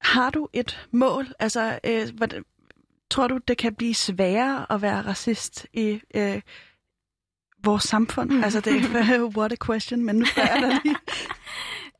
har 0.00 0.30
du 0.30 0.48
et 0.52 0.88
mål? 0.90 1.26
Altså, 1.38 1.78
øh, 1.84 2.08
hvad, 2.14 2.28
tror 3.10 3.26
du, 3.26 3.38
det 3.48 3.58
kan 3.58 3.74
blive 3.74 3.94
sværere 3.94 4.66
at 4.72 4.82
være 4.82 5.02
racist 5.02 5.66
i 5.72 6.00
øh, 6.14 6.40
vores 7.64 7.82
samfund? 7.82 8.30
Mm. 8.30 8.44
Altså, 8.44 8.60
det 8.60 8.84
er 8.84 9.24
what 9.38 9.52
a 9.52 9.56
question, 9.66 10.04
men 10.04 10.16
nu 10.16 10.24
spørger 10.24 10.52
jeg 10.52 10.62
dig 10.62 10.80
lige. 10.84 10.96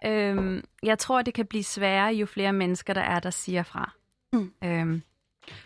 Øhm, 0.06 0.64
jeg 0.82 0.98
tror, 0.98 1.22
det 1.22 1.34
kan 1.34 1.46
blive 1.46 1.64
sværere, 1.64 2.14
jo 2.14 2.26
flere 2.26 2.52
mennesker 2.52 2.94
der 2.94 3.00
er, 3.00 3.20
der 3.20 3.30
siger 3.30 3.62
fra. 3.62 3.92
Mm. 4.32 4.52
Øhm, 4.64 5.02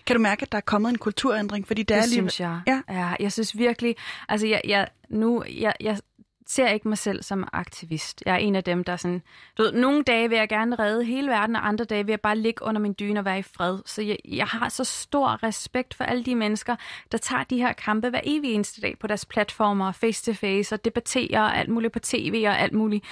Kan 0.06 0.16
du 0.16 0.22
mærke, 0.22 0.42
at 0.42 0.52
der 0.52 0.58
er 0.58 0.62
kommet 0.62 0.90
en 0.90 0.98
kulturændring? 0.98 1.66
Fordi 1.66 1.82
det, 1.82 1.88
det 1.88 1.96
er 1.96 2.00
lige... 2.00 2.12
synes 2.12 2.40
jeg. 2.40 2.60
Ja. 2.66 2.82
ja. 2.88 3.14
Jeg 3.20 3.32
synes 3.32 3.58
virkelig, 3.58 3.96
altså 4.28 4.46
jeg, 4.46 4.60
jeg, 4.64 4.88
nu, 5.10 5.44
jeg, 5.50 5.74
jeg 5.80 5.98
ser 6.46 6.68
ikke 6.68 6.88
mig 6.88 6.98
selv 6.98 7.22
som 7.22 7.48
aktivist. 7.52 8.22
Jeg 8.26 8.34
er 8.34 8.38
en 8.38 8.56
af 8.56 8.64
dem, 8.64 8.84
der 8.84 8.96
sådan, 8.96 9.22
du 9.58 9.62
ved, 9.62 9.72
nogle 9.72 10.02
dage 10.02 10.28
vil 10.28 10.38
jeg 10.38 10.48
gerne 10.48 10.76
redde 10.76 11.04
hele 11.04 11.28
verden, 11.28 11.56
og 11.56 11.68
andre 11.68 11.84
dage 11.84 12.04
vil 12.04 12.12
jeg 12.12 12.20
bare 12.20 12.36
ligge 12.38 12.64
under 12.64 12.80
min 12.80 12.94
dyne 12.98 13.20
og 13.20 13.24
være 13.24 13.38
i 13.38 13.42
fred. 13.42 13.78
Så 13.86 14.02
jeg, 14.02 14.16
jeg 14.24 14.46
har 14.46 14.68
så 14.68 14.84
stor 14.84 15.42
respekt 15.42 15.94
for 15.94 16.04
alle 16.04 16.24
de 16.24 16.34
mennesker, 16.34 16.76
der 17.12 17.18
tager 17.18 17.44
de 17.44 17.56
her 17.58 17.72
kampe 17.72 18.10
hver 18.10 18.20
evig 18.24 18.54
eneste 18.54 18.80
dag 18.80 18.98
på 18.98 19.06
deres 19.06 19.24
platformer, 19.26 19.92
face-to-face, 19.92 20.74
og 20.74 20.84
debatterer 20.84 21.40
og 21.42 21.56
alt 21.58 21.68
muligt 21.68 21.92
på 21.92 21.98
tv 21.98 22.44
og 22.48 22.58
alt 22.58 22.72
muligt. 22.72 23.04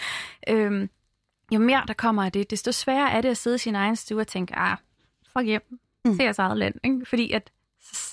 Øhm, 0.48 0.90
jo 1.52 1.58
mere 1.58 1.82
der 1.88 1.94
kommer 1.94 2.24
af 2.24 2.32
det, 2.32 2.50
desto 2.50 2.72
sværere 2.72 3.10
er 3.10 3.20
det 3.20 3.28
at 3.28 3.36
sidde 3.36 3.54
i 3.54 3.58
sin 3.58 3.74
egen 3.74 3.96
stue 3.96 4.20
og 4.20 4.26
tænke, 4.26 4.54
ah, 4.56 4.76
fuck 5.32 5.46
hjem, 5.46 5.78
Mm. 6.04 6.14
se 6.16 6.22
jeres 6.22 6.38
eget 6.38 6.58
land. 6.58 6.74
Ikke? 6.84 7.06
Fordi 7.06 7.32
at, 7.32 7.50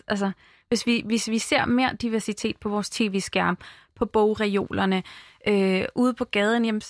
altså, 0.07 0.31
hvis 0.67 0.85
vi, 0.85 1.03
hvis 1.05 1.29
vi 1.29 1.37
ser 1.39 1.65
mere 1.65 1.95
diversitet 2.01 2.57
på 2.57 2.69
vores 2.69 2.89
tv-skærm, 2.89 3.57
på 3.99 4.05
bogreolerne, 4.05 5.03
øh, 5.47 5.85
ude 5.95 6.13
på 6.13 6.25
gaden, 6.25 6.65
jamen, 6.65 6.81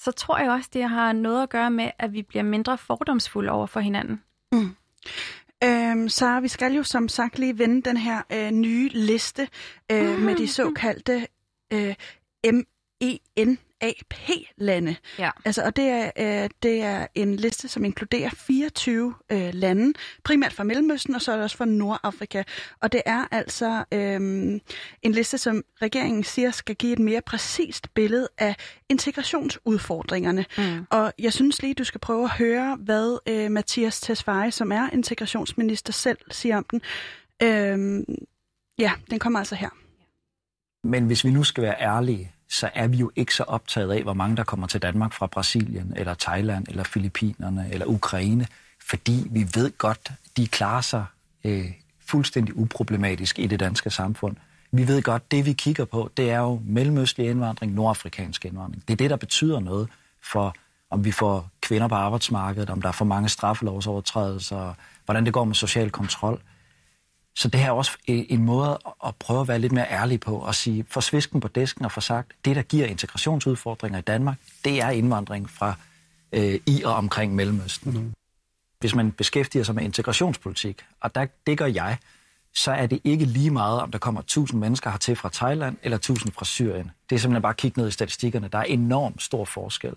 så 0.00 0.12
tror 0.16 0.38
jeg 0.38 0.50
også, 0.50 0.70
det 0.72 0.88
har 0.88 1.12
noget 1.12 1.42
at 1.42 1.48
gøre 1.50 1.70
med, 1.70 1.90
at 1.98 2.12
vi 2.12 2.22
bliver 2.22 2.42
mindre 2.42 2.78
fordomsfulde 2.78 3.50
over 3.50 3.66
for 3.66 3.80
hinanden. 3.80 4.22
Øhm, 5.64 6.08
så 6.08 6.40
vi 6.40 6.48
skal 6.48 6.72
jo 6.72 6.82
som 6.82 7.08
sagt 7.08 7.38
lige 7.38 7.58
vende 7.58 7.82
den 7.82 7.96
her 7.96 8.22
øh, 8.32 8.50
nye 8.50 8.88
liste 8.88 9.48
øh, 9.92 10.18
med 10.18 10.36
de 10.36 10.48
såkaldte 10.48 11.26
øh, 11.72 11.94
MENAP-lande. 13.00 14.96
Ja. 15.18 15.30
Altså, 15.44 15.62
og 15.62 15.76
det 15.76 15.84
er, 15.84 16.10
øh, 16.18 16.50
det 16.62 16.82
er 16.82 17.06
en 17.14 17.36
liste, 17.36 17.68
som 17.68 17.84
inkluderer 17.84 18.30
24 18.30 19.14
øh, 19.32 19.50
lande, 19.52 19.98
primært 20.24 20.52
fra 20.52 20.64
Mellemøsten, 20.64 21.14
og 21.14 21.22
så 21.22 21.32
er 21.32 21.36
det 21.36 21.44
også 21.44 21.56
fra 21.56 21.64
Nordafrika. 21.64 22.42
Og 22.80 22.92
det 22.92 23.02
er 23.06 23.24
altså 23.30 23.84
øh, 23.92 24.20
en 25.02 25.12
liste, 25.12 25.38
som 25.38 25.64
regeringen 25.82 26.24
siger 26.24 26.50
skal 26.50 26.76
give 26.76 26.92
et 26.92 26.98
mere 26.98 27.20
præcist 27.20 27.94
billede 27.94 28.28
af 28.38 28.56
integrationsudfordringerne. 28.88 30.44
Mm. 30.58 30.86
Og 30.90 31.12
jeg 31.18 31.32
synes 31.32 31.62
lige, 31.62 31.74
du 31.74 31.84
skal 31.84 32.00
prøve 32.00 32.24
at 32.24 32.30
høre, 32.30 32.76
hvad 32.80 33.18
øh, 33.28 33.50
Mathias 33.50 34.00
Tesfaye, 34.00 34.50
som 34.50 34.72
er 34.72 34.90
integrationsminister, 34.90 35.92
selv 35.92 36.18
siger 36.30 36.56
om 36.56 36.66
den. 36.70 36.80
Øh, 37.42 38.04
ja, 38.78 38.92
den 39.10 39.18
kommer 39.18 39.38
altså 39.38 39.54
her. 39.54 39.68
Men 40.84 41.06
hvis 41.06 41.24
vi 41.24 41.30
nu 41.30 41.44
skal 41.44 41.62
være 41.62 41.80
ærlige, 41.80 42.32
så 42.50 42.70
er 42.74 42.86
vi 42.86 42.96
jo 42.96 43.10
ikke 43.16 43.34
så 43.34 43.42
optaget 43.42 43.92
af, 43.92 44.02
hvor 44.02 44.14
mange 44.14 44.36
der 44.36 44.44
kommer 44.44 44.66
til 44.66 44.82
Danmark 44.82 45.12
fra 45.12 45.26
Brasilien, 45.26 45.92
eller 45.96 46.14
Thailand, 46.14 46.68
eller 46.68 46.84
Filippinerne, 46.84 47.68
eller 47.72 47.86
Ukraine, 47.86 48.46
fordi 48.88 49.26
vi 49.30 49.48
ved 49.54 49.78
godt, 49.78 50.12
de 50.36 50.46
klarer 50.46 50.80
sig 50.80 51.04
øh, 51.44 51.72
fuldstændig 52.06 52.56
uproblematisk 52.56 53.38
i 53.38 53.46
det 53.46 53.60
danske 53.60 53.90
samfund. 53.90 54.36
Vi 54.72 54.88
ved 54.88 55.02
godt, 55.02 55.30
det 55.30 55.46
vi 55.46 55.52
kigger 55.52 55.84
på, 55.84 56.10
det 56.16 56.30
er 56.30 56.38
jo 56.38 56.60
mellemøstlig 56.64 57.30
indvandring, 57.30 57.72
nordafrikansk 57.72 58.44
indvandring. 58.44 58.82
Det 58.88 58.92
er 58.92 58.96
det, 58.96 59.10
der 59.10 59.16
betyder 59.16 59.60
noget 59.60 59.88
for, 60.22 60.54
om 60.90 61.04
vi 61.04 61.12
får 61.12 61.48
kvinder 61.60 61.88
på 61.88 61.94
arbejdsmarkedet, 61.94 62.70
om 62.70 62.82
der 62.82 62.88
er 62.88 62.92
for 62.92 63.04
mange 63.04 63.28
straffelovsovertrædelser, 63.28 64.74
hvordan 65.04 65.24
det 65.24 65.32
går 65.32 65.44
med 65.44 65.54
social 65.54 65.90
kontrol. 65.90 66.40
Så 67.36 67.48
det 67.48 67.60
her 67.60 67.66
er 67.66 67.72
også 67.72 67.92
øh, 68.08 68.24
en 68.28 68.44
måde 68.44 68.78
at 69.06 69.16
prøve 69.16 69.40
at 69.40 69.48
være 69.48 69.58
lidt 69.58 69.72
mere 69.72 69.90
ærlig 69.90 70.20
på 70.20 70.36
og 70.36 70.54
sige, 70.54 70.86
få 70.88 71.00
svisken 71.00 71.40
på 71.40 71.48
disken 71.48 71.84
og 71.84 71.92
få 71.92 72.00
sagt, 72.00 72.32
det 72.44 72.56
der 72.56 72.62
giver 72.62 72.86
integrationsudfordringer 72.86 73.98
i 73.98 74.02
Danmark, 74.02 74.36
det 74.64 74.82
er 74.82 74.90
indvandring 74.90 75.50
fra 75.50 75.74
øh, 76.32 76.60
i 76.66 76.82
og 76.82 76.94
omkring 76.94 77.34
Mellemøsten. 77.34 77.92
Mm. 77.92 78.12
Hvis 78.80 78.94
man 78.94 79.12
beskæftiger 79.12 79.64
sig 79.64 79.74
med 79.74 79.82
integrationspolitik, 79.82 80.84
og 81.00 81.14
der, 81.14 81.26
det 81.46 81.58
gør 81.58 81.66
jeg, 81.66 81.98
så 82.54 82.72
er 82.72 82.86
det 82.86 83.00
ikke 83.04 83.24
lige 83.24 83.50
meget, 83.50 83.80
om 83.80 83.90
der 83.90 83.98
kommer 83.98 84.20
1000 84.20 84.60
mennesker 84.60 84.90
hertil 84.90 85.16
fra 85.16 85.30
Thailand 85.32 85.76
eller 85.82 85.96
1000 85.96 86.32
fra 86.32 86.44
Syrien. 86.44 86.90
Det 87.10 87.16
er 87.16 87.20
simpelthen 87.20 87.42
bare 87.42 87.50
at 87.50 87.56
kigge 87.56 87.80
ned 87.80 87.88
i 87.88 87.90
statistikkerne. 87.90 88.48
Der 88.48 88.58
er 88.58 88.62
enormt 88.62 89.22
stor 89.22 89.44
forskel. 89.44 89.94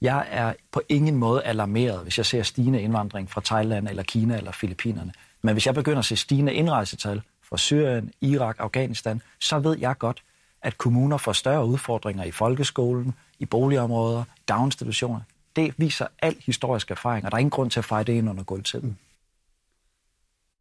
Jeg 0.00 0.26
er 0.30 0.54
på 0.72 0.82
ingen 0.88 1.16
måde 1.16 1.42
alarmeret, 1.42 2.02
hvis 2.02 2.18
jeg 2.18 2.26
ser 2.26 2.42
stigende 2.42 2.82
indvandring 2.82 3.30
fra 3.30 3.40
Thailand 3.44 3.88
eller 3.88 4.02
Kina 4.02 4.36
eller 4.36 4.52
Filippinerne. 4.52 5.12
Men 5.42 5.54
hvis 5.54 5.66
jeg 5.66 5.74
begynder 5.74 5.98
at 5.98 6.04
se 6.04 6.16
stigende 6.16 6.54
indrejsetal 6.54 7.22
fra 7.42 7.56
Syrien, 7.56 8.12
Irak, 8.20 8.56
Afghanistan, 8.58 9.22
så 9.38 9.58
ved 9.58 9.78
jeg 9.78 9.98
godt, 9.98 10.22
at 10.62 10.78
kommuner 10.78 11.16
får 11.16 11.32
større 11.32 11.66
udfordringer 11.66 12.24
i 12.24 12.30
folkeskolen, 12.30 13.14
i 13.38 13.46
boligområder, 13.46 14.24
daginstitutioner. 14.48 15.20
Det 15.56 15.74
viser 15.76 16.06
al 16.22 16.36
historisk 16.46 16.90
erfaring, 16.90 17.24
og 17.24 17.30
der 17.30 17.36
er 17.36 17.40
ingen 17.40 17.50
grund 17.50 17.70
til 17.70 17.80
at 17.80 17.84
fejre 17.84 18.04
det 18.04 18.12
ind 18.12 18.30
under 18.30 18.42
gulvtæppet. 18.42 18.96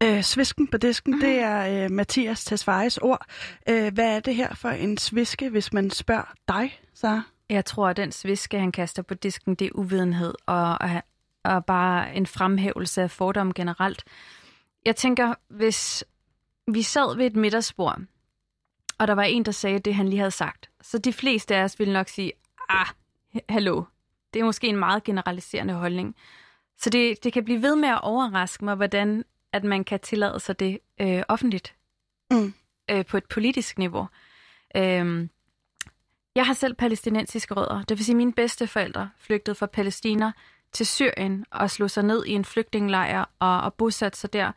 Øh, 0.03 0.23
svisken 0.23 0.67
på 0.67 0.77
disken, 0.77 1.21
det 1.21 1.39
er 1.39 1.83
øh, 1.83 1.91
Mathias 1.91 2.45
Tesfayes 2.45 2.97
ord. 2.97 3.25
Øh, 3.69 3.93
hvad 3.93 4.15
er 4.15 4.19
det 4.19 4.35
her 4.35 4.55
for 4.55 4.69
en 4.69 4.97
sviske, 4.97 5.49
hvis 5.49 5.73
man 5.73 5.89
spørger 5.89 6.33
dig, 6.47 6.79
så? 6.93 7.21
Jeg 7.49 7.65
tror, 7.65 7.87
at 7.87 7.97
den 7.97 8.11
sviske, 8.11 8.59
han 8.59 8.71
kaster 8.71 9.01
på 9.01 9.13
disken, 9.13 9.55
det 9.55 9.67
er 9.67 9.71
uvidenhed 9.75 10.33
og, 10.45 10.77
og, 10.81 10.89
og 11.43 11.65
bare 11.65 12.15
en 12.15 12.25
fremhævelse 12.25 13.01
af 13.01 13.11
fordom 13.11 13.53
generelt. 13.53 14.03
Jeg 14.85 14.95
tænker, 14.95 15.33
hvis 15.47 16.03
vi 16.67 16.81
sad 16.81 17.15
ved 17.15 17.25
et 17.25 17.35
middagsbord, 17.35 18.01
og 18.97 19.07
der 19.07 19.13
var 19.13 19.23
en, 19.23 19.45
der 19.45 19.51
sagde 19.51 19.79
det, 19.79 19.95
han 19.95 20.07
lige 20.07 20.19
havde 20.19 20.31
sagt, 20.31 20.69
så 20.81 20.97
de 20.97 21.13
fleste 21.13 21.55
af 21.55 21.63
os 21.63 21.79
ville 21.79 21.93
nok 21.93 22.07
sige, 22.07 22.31
ah, 22.69 22.87
hallo, 23.49 23.83
det 24.33 24.39
er 24.39 24.43
måske 24.43 24.67
en 24.67 24.77
meget 24.77 25.03
generaliserende 25.03 25.73
holdning. 25.73 26.15
Så 26.77 26.89
det, 26.89 27.23
det 27.23 27.33
kan 27.33 27.43
blive 27.45 27.61
ved 27.61 27.75
med 27.75 27.89
at 27.89 28.01
overraske 28.01 28.65
mig, 28.65 28.75
hvordan 28.75 29.23
at 29.53 29.63
man 29.63 29.83
kan 29.83 29.99
tillade 29.99 30.39
sig 30.39 30.59
det 30.59 30.79
øh, 31.01 31.23
offentligt 31.27 31.75
Mm. 32.31 32.53
øh, 32.91 33.05
på 33.05 33.17
et 33.17 33.25
politisk 33.25 33.77
niveau. 33.77 34.07
Øhm, 34.75 35.29
jeg 36.35 36.45
har 36.45 36.53
selv 36.53 36.73
palæstinensiske 36.73 37.53
rødder. 37.53 37.83
Det 37.83 37.97
vil 37.97 38.05
sige, 38.05 38.13
at 38.13 38.17
mine 38.17 38.33
bedsteforældre 38.33 39.09
flygtede 39.17 39.55
fra 39.55 39.65
Palæstina 39.65 40.31
til 40.71 40.85
Syrien 40.85 41.45
og 41.51 41.69
slog 41.69 41.89
sig 41.89 42.03
ned 42.03 42.25
i 42.25 42.31
en 42.31 42.45
flygtningelejr 42.45 43.25
og, 43.39 43.61
og 43.61 43.73
bosatte 43.73 44.19
sig 44.19 44.33
der. 44.33 44.51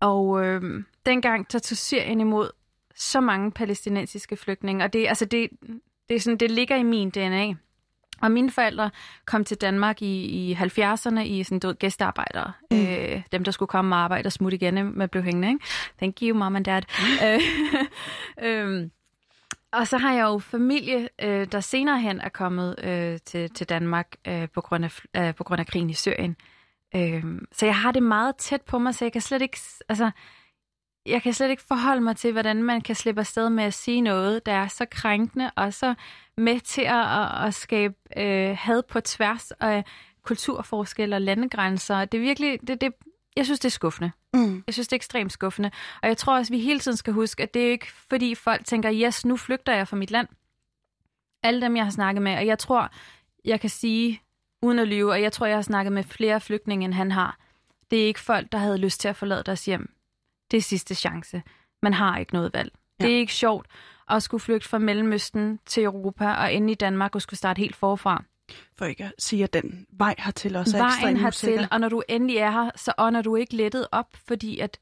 Og 0.00 0.44
øhm, 0.44 0.86
dengang 1.06 1.52
der 1.52 1.58
tog 1.58 1.76
Syrien 1.76 2.20
imod 2.20 2.50
så 2.96 3.20
mange 3.20 3.50
palæstinensiske 3.52 4.36
flygtninge, 4.36 4.84
og 4.84 4.92
det, 4.92 5.08
altså 5.08 5.24
det, 5.24 5.50
det, 6.08 6.16
er 6.16 6.20
sådan, 6.20 6.36
det 6.36 6.50
ligger 6.50 6.76
i 6.76 6.82
min 6.82 7.10
DNA. 7.10 7.54
Og 8.22 8.30
mine 8.30 8.50
forældre 8.50 8.90
kom 9.24 9.44
til 9.44 9.56
Danmark 9.56 10.02
i, 10.02 10.24
i 10.24 10.54
70'erne 10.54 11.20
i 11.20 11.44
sådan, 11.44 11.58
du 11.58 11.66
ved, 11.66 11.74
gæstearbejdere. 11.74 12.52
Mm. 12.70 12.86
Øh, 12.86 13.22
dem, 13.32 13.44
der 13.44 13.50
skulle 13.52 13.68
komme 13.68 13.96
og 13.96 14.00
arbejde 14.00 14.26
og 14.26 14.32
smutte 14.32 14.54
igen 14.54 14.98
med 14.98 15.08
blev 15.08 15.22
hængende. 15.22 15.48
Ikke? 15.48 15.64
Thank 15.98 16.16
you, 16.22 16.36
mom 16.36 16.56
and 16.56 16.64
dad. 16.64 16.82
Mm. 18.38 18.44
øh, 18.46 18.90
og 19.72 19.88
så 19.88 19.98
har 19.98 20.12
jeg 20.12 20.22
jo 20.22 20.38
familie, 20.38 21.08
øh, 21.22 21.46
der 21.52 21.60
senere 21.60 22.00
hen 22.00 22.20
er 22.20 22.28
kommet 22.28 22.84
øh, 22.84 23.18
til, 23.24 23.50
til 23.50 23.68
Danmark 23.68 24.16
øh, 24.28 24.48
på, 24.48 24.60
grund 24.60 24.84
af, 24.84 25.00
øh, 25.16 25.34
på 25.34 25.44
grund 25.44 25.60
af 25.60 25.66
krigen 25.66 25.90
i 25.90 25.94
Syrien. 25.94 26.36
Øh, 26.96 27.24
så 27.52 27.66
jeg 27.66 27.76
har 27.76 27.92
det 27.92 28.02
meget 28.02 28.36
tæt 28.36 28.62
på 28.62 28.78
mig, 28.78 28.94
så 28.94 29.04
jeg 29.04 29.12
kan 29.12 29.20
slet 29.20 29.42
ikke... 29.42 29.58
Altså, 29.88 30.10
jeg 31.06 31.22
kan 31.22 31.32
slet 31.32 31.50
ikke 31.50 31.62
forholde 31.68 32.00
mig 32.00 32.16
til, 32.16 32.32
hvordan 32.32 32.62
man 32.62 32.80
kan 32.80 32.94
slippe 32.94 33.20
afsted 33.20 33.50
med 33.50 33.64
at 33.64 33.74
sige 33.74 34.00
noget, 34.00 34.46
der 34.46 34.52
er 34.52 34.68
så 34.68 34.86
krænkende 34.90 35.50
og 35.56 35.74
så 35.74 35.94
med 36.36 36.60
til 36.60 36.82
at, 36.82 37.20
at, 37.20 37.46
at 37.46 37.54
skabe 37.54 37.94
øh, 38.16 38.56
had 38.58 38.82
på 38.82 39.00
tværs 39.00 39.50
af 39.50 39.84
kulturforskelle 40.22 41.16
og 41.16 41.20
landegrænser. 41.20 42.04
Det 42.04 42.18
er 42.18 42.22
virkelig, 42.22 42.58
det, 42.66 42.80
det, 42.80 42.92
jeg 43.36 43.44
synes, 43.44 43.60
det 43.60 43.68
er 43.68 43.70
skuffende. 43.70 44.12
Mm. 44.34 44.64
Jeg 44.66 44.74
synes, 44.74 44.88
det 44.88 44.92
er 44.92 44.98
ekstremt 44.98 45.32
skuffende. 45.32 45.70
Og 46.02 46.08
jeg 46.08 46.16
tror 46.16 46.36
også, 46.36 46.52
vi 46.52 46.58
hele 46.58 46.80
tiden 46.80 46.96
skal 46.96 47.12
huske, 47.12 47.42
at 47.42 47.54
det 47.54 47.66
er 47.66 47.70
ikke 47.70 47.92
fordi 47.92 48.34
folk 48.34 48.64
tænker, 48.64 48.92
yes, 48.94 49.24
nu 49.24 49.36
flygter 49.36 49.74
jeg 49.74 49.88
fra 49.88 49.96
mit 49.96 50.10
land. 50.10 50.28
Alle 51.42 51.60
dem, 51.60 51.76
jeg 51.76 51.84
har 51.84 51.90
snakket 51.90 52.22
med, 52.22 52.36
og 52.36 52.46
jeg 52.46 52.58
tror, 52.58 52.90
jeg 53.44 53.60
kan 53.60 53.70
sige, 53.70 54.22
uden 54.62 54.78
at 54.78 54.88
lyve, 54.88 55.10
og 55.12 55.22
jeg 55.22 55.32
tror, 55.32 55.46
jeg 55.46 55.56
har 55.56 55.62
snakket 55.62 55.92
med 55.92 56.04
flere 56.04 56.40
flygtninge, 56.40 56.84
end 56.84 56.94
han 56.94 57.12
har. 57.12 57.38
Det 57.90 58.02
er 58.02 58.06
ikke 58.06 58.20
folk, 58.20 58.52
der 58.52 58.58
havde 58.58 58.78
lyst 58.78 59.00
til 59.00 59.08
at 59.08 59.16
forlade 59.16 59.42
deres 59.42 59.64
hjem. 59.64 59.94
Det 60.50 60.56
er 60.56 60.62
sidste 60.62 60.94
chance. 60.94 61.42
Man 61.82 61.94
har 61.94 62.18
ikke 62.18 62.32
noget 62.32 62.54
valg. 62.54 62.72
Ja. 63.00 63.04
Det 63.04 63.14
er 63.14 63.18
ikke 63.18 63.34
sjovt 63.34 63.66
at 64.08 64.22
skulle 64.22 64.40
flygte 64.40 64.68
fra 64.68 64.78
Mellemøsten 64.78 65.60
til 65.66 65.82
Europa 65.84 66.32
og 66.32 66.52
ind 66.52 66.70
i 66.70 66.74
Danmark 66.74 67.14
og 67.14 67.22
skulle 67.22 67.38
starte 67.38 67.58
helt 67.58 67.76
forfra. 67.76 68.24
For 68.76 68.84
ikke 68.84 69.04
at 69.04 69.12
sige, 69.18 69.44
at 69.44 69.52
den 69.52 69.86
vej 69.90 70.14
hertil 70.18 70.56
også 70.56 70.76
er 70.76 70.82
Vejen 70.82 71.16
hertil, 71.16 71.68
og 71.70 71.80
når 71.80 71.88
du 71.88 72.02
endelig 72.08 72.36
er 72.36 72.50
her, 72.50 72.70
så 72.76 72.92
ånder 72.98 73.22
du 73.22 73.36
ikke 73.36 73.56
lettet 73.56 73.86
op, 73.92 74.08
fordi 74.26 74.58
at 74.58 74.78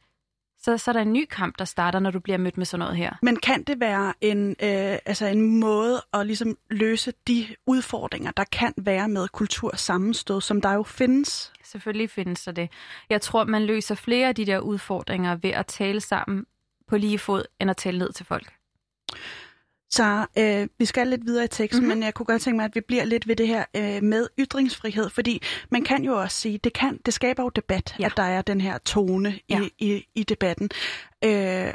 så, 0.62 0.78
så 0.78 0.90
er 0.90 0.92
der 0.92 1.00
en 1.00 1.12
ny 1.12 1.26
kamp, 1.30 1.58
der 1.58 1.64
starter, 1.64 1.98
når 1.98 2.10
du 2.10 2.20
bliver 2.20 2.38
mødt 2.38 2.56
med 2.56 2.66
sådan 2.66 2.78
noget 2.78 2.96
her. 2.96 3.12
Men 3.22 3.36
kan 3.36 3.62
det 3.62 3.80
være 3.80 4.14
en, 4.20 4.50
øh, 4.50 4.98
altså 5.06 5.26
en 5.26 5.60
måde 5.60 6.02
at 6.12 6.26
ligesom 6.26 6.58
løse 6.70 7.12
de 7.28 7.46
udfordringer, 7.66 8.30
der 8.30 8.44
kan 8.52 8.74
være 8.76 9.08
med 9.08 9.28
kultursammenstød, 9.28 10.40
som 10.40 10.60
der 10.60 10.72
jo 10.72 10.82
findes? 10.82 11.52
Selvfølgelig 11.64 12.10
findes 12.10 12.44
der 12.44 12.52
det. 12.52 12.70
Jeg 13.10 13.20
tror, 13.20 13.44
man 13.44 13.66
løser 13.66 13.94
flere 13.94 14.28
af 14.28 14.34
de 14.34 14.46
der 14.46 14.58
udfordringer 14.58 15.36
ved 15.36 15.50
at 15.50 15.66
tale 15.66 16.00
sammen 16.00 16.46
på 16.88 16.96
lige 16.96 17.18
fod, 17.18 17.44
end 17.60 17.70
at 17.70 17.76
tale 17.76 17.98
ned 17.98 18.12
til 18.12 18.26
folk. 18.26 18.52
Så 19.90 20.26
øh, 20.38 20.68
vi 20.78 20.84
skal 20.84 21.06
lidt 21.06 21.26
videre 21.26 21.44
i 21.44 21.48
teksten, 21.48 21.80
mm-hmm. 21.80 21.96
men 21.98 22.02
jeg 22.02 22.14
kunne 22.14 22.26
godt 22.26 22.42
tænke 22.42 22.56
mig, 22.56 22.64
at 22.64 22.74
vi 22.74 22.80
bliver 22.80 23.04
lidt 23.04 23.28
ved 23.28 23.36
det 23.36 23.48
her 23.48 23.64
øh, 23.76 24.02
med 24.02 24.28
ytringsfrihed, 24.38 25.10
fordi 25.10 25.42
man 25.70 25.84
kan 25.84 26.04
jo 26.04 26.20
også 26.20 26.36
sige, 26.36 26.58
det 26.58 26.72
kan, 26.72 27.00
det 27.06 27.14
skaber 27.14 27.42
jo 27.42 27.48
debat, 27.48 27.96
ja. 27.98 28.06
at 28.06 28.12
der 28.16 28.22
er 28.22 28.42
den 28.42 28.60
her 28.60 28.78
tone 28.78 29.38
ja. 29.48 29.60
i, 29.60 29.72
i, 29.78 30.06
i 30.14 30.22
debatten. 30.22 30.70
Øh, 31.24 31.72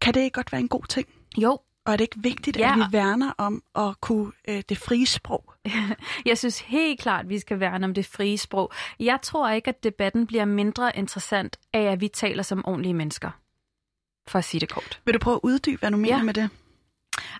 kan 0.00 0.14
det 0.14 0.20
ikke 0.20 0.34
godt 0.34 0.52
være 0.52 0.60
en 0.60 0.68
god 0.68 0.84
ting? 0.88 1.08
Jo. 1.38 1.58
Og 1.84 1.92
er 1.92 1.96
det 1.96 2.04
ikke 2.04 2.18
vigtigt, 2.18 2.56
ja. 2.56 2.72
at 2.72 2.78
vi 2.78 2.82
værner 2.92 3.32
om 3.38 3.62
at 3.76 4.00
kunne 4.00 4.32
øh, 4.48 4.62
det 4.68 4.78
frie 4.78 5.06
sprog? 5.06 5.52
Jeg 6.26 6.38
synes 6.38 6.60
helt 6.60 7.00
klart, 7.00 7.24
at 7.24 7.28
vi 7.28 7.38
skal 7.38 7.60
værne 7.60 7.86
om 7.86 7.94
det 7.94 8.06
frie 8.06 8.38
sprog. 8.38 8.72
Jeg 9.00 9.18
tror 9.22 9.50
ikke, 9.50 9.68
at 9.68 9.84
debatten 9.84 10.26
bliver 10.26 10.44
mindre 10.44 10.96
interessant 10.96 11.58
af, 11.72 11.82
at 11.82 12.00
vi 12.00 12.08
taler 12.08 12.42
som 12.42 12.66
ordentlige 12.66 12.94
mennesker. 12.94 13.30
For 14.28 14.38
at 14.38 14.44
sige 14.44 14.60
det 14.60 14.68
kort. 14.68 15.00
Vil 15.04 15.14
du 15.14 15.18
prøve 15.18 15.34
at 15.34 15.40
uddybe, 15.42 15.80
hvad 15.80 15.90
du 15.90 15.96
mener 15.96 16.16
ja. 16.16 16.22
med 16.22 16.34
det? 16.34 16.50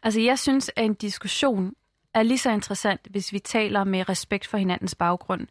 Altså, 0.03 0.21
jeg 0.21 0.39
synes, 0.39 0.71
at 0.77 0.85
en 0.85 0.95
diskussion 0.95 1.73
er 2.15 2.23
lige 2.23 2.39
så 2.39 2.51
interessant, 2.51 3.01
hvis 3.11 3.33
vi 3.33 3.39
taler 3.39 3.85
med 3.85 4.09
respekt 4.09 4.47
for 4.47 4.59
hinandens 4.59 4.95
baggrund. 4.95 5.47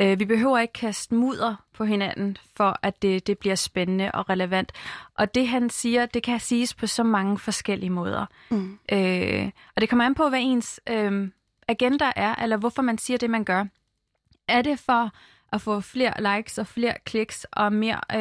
Øh, 0.00 0.18
vi 0.18 0.24
behøver 0.24 0.58
ikke 0.58 0.72
kaste 0.72 1.14
mudder 1.14 1.54
på 1.74 1.84
hinanden, 1.84 2.36
for 2.56 2.78
at 2.82 3.02
det, 3.02 3.26
det 3.26 3.38
bliver 3.38 3.54
spændende 3.54 4.12
og 4.12 4.30
relevant. 4.30 4.72
Og 5.14 5.34
det, 5.34 5.48
han 5.48 5.70
siger, 5.70 6.06
det 6.06 6.22
kan 6.22 6.40
siges 6.40 6.74
på 6.74 6.86
så 6.86 7.02
mange 7.02 7.38
forskellige 7.38 7.90
måder. 7.90 8.26
Mm. 8.50 8.78
Øh, 8.92 9.50
og 9.76 9.80
det 9.80 9.88
kommer 9.88 10.04
an 10.04 10.14
på, 10.14 10.28
hvad 10.28 10.40
ens 10.42 10.80
øh, 10.88 11.28
agenda 11.68 12.12
er, 12.16 12.34
eller 12.34 12.56
hvorfor 12.56 12.82
man 12.82 12.98
siger 12.98 13.18
det, 13.18 13.30
man 13.30 13.44
gør. 13.44 13.64
Er 14.48 14.62
det 14.62 14.78
for 14.78 15.10
at 15.52 15.60
få 15.60 15.80
flere 15.80 16.36
likes 16.36 16.58
og 16.58 16.66
flere 16.66 16.94
kliks 17.04 17.46
og 17.52 17.72
mere 17.72 18.00
øh, 18.14 18.20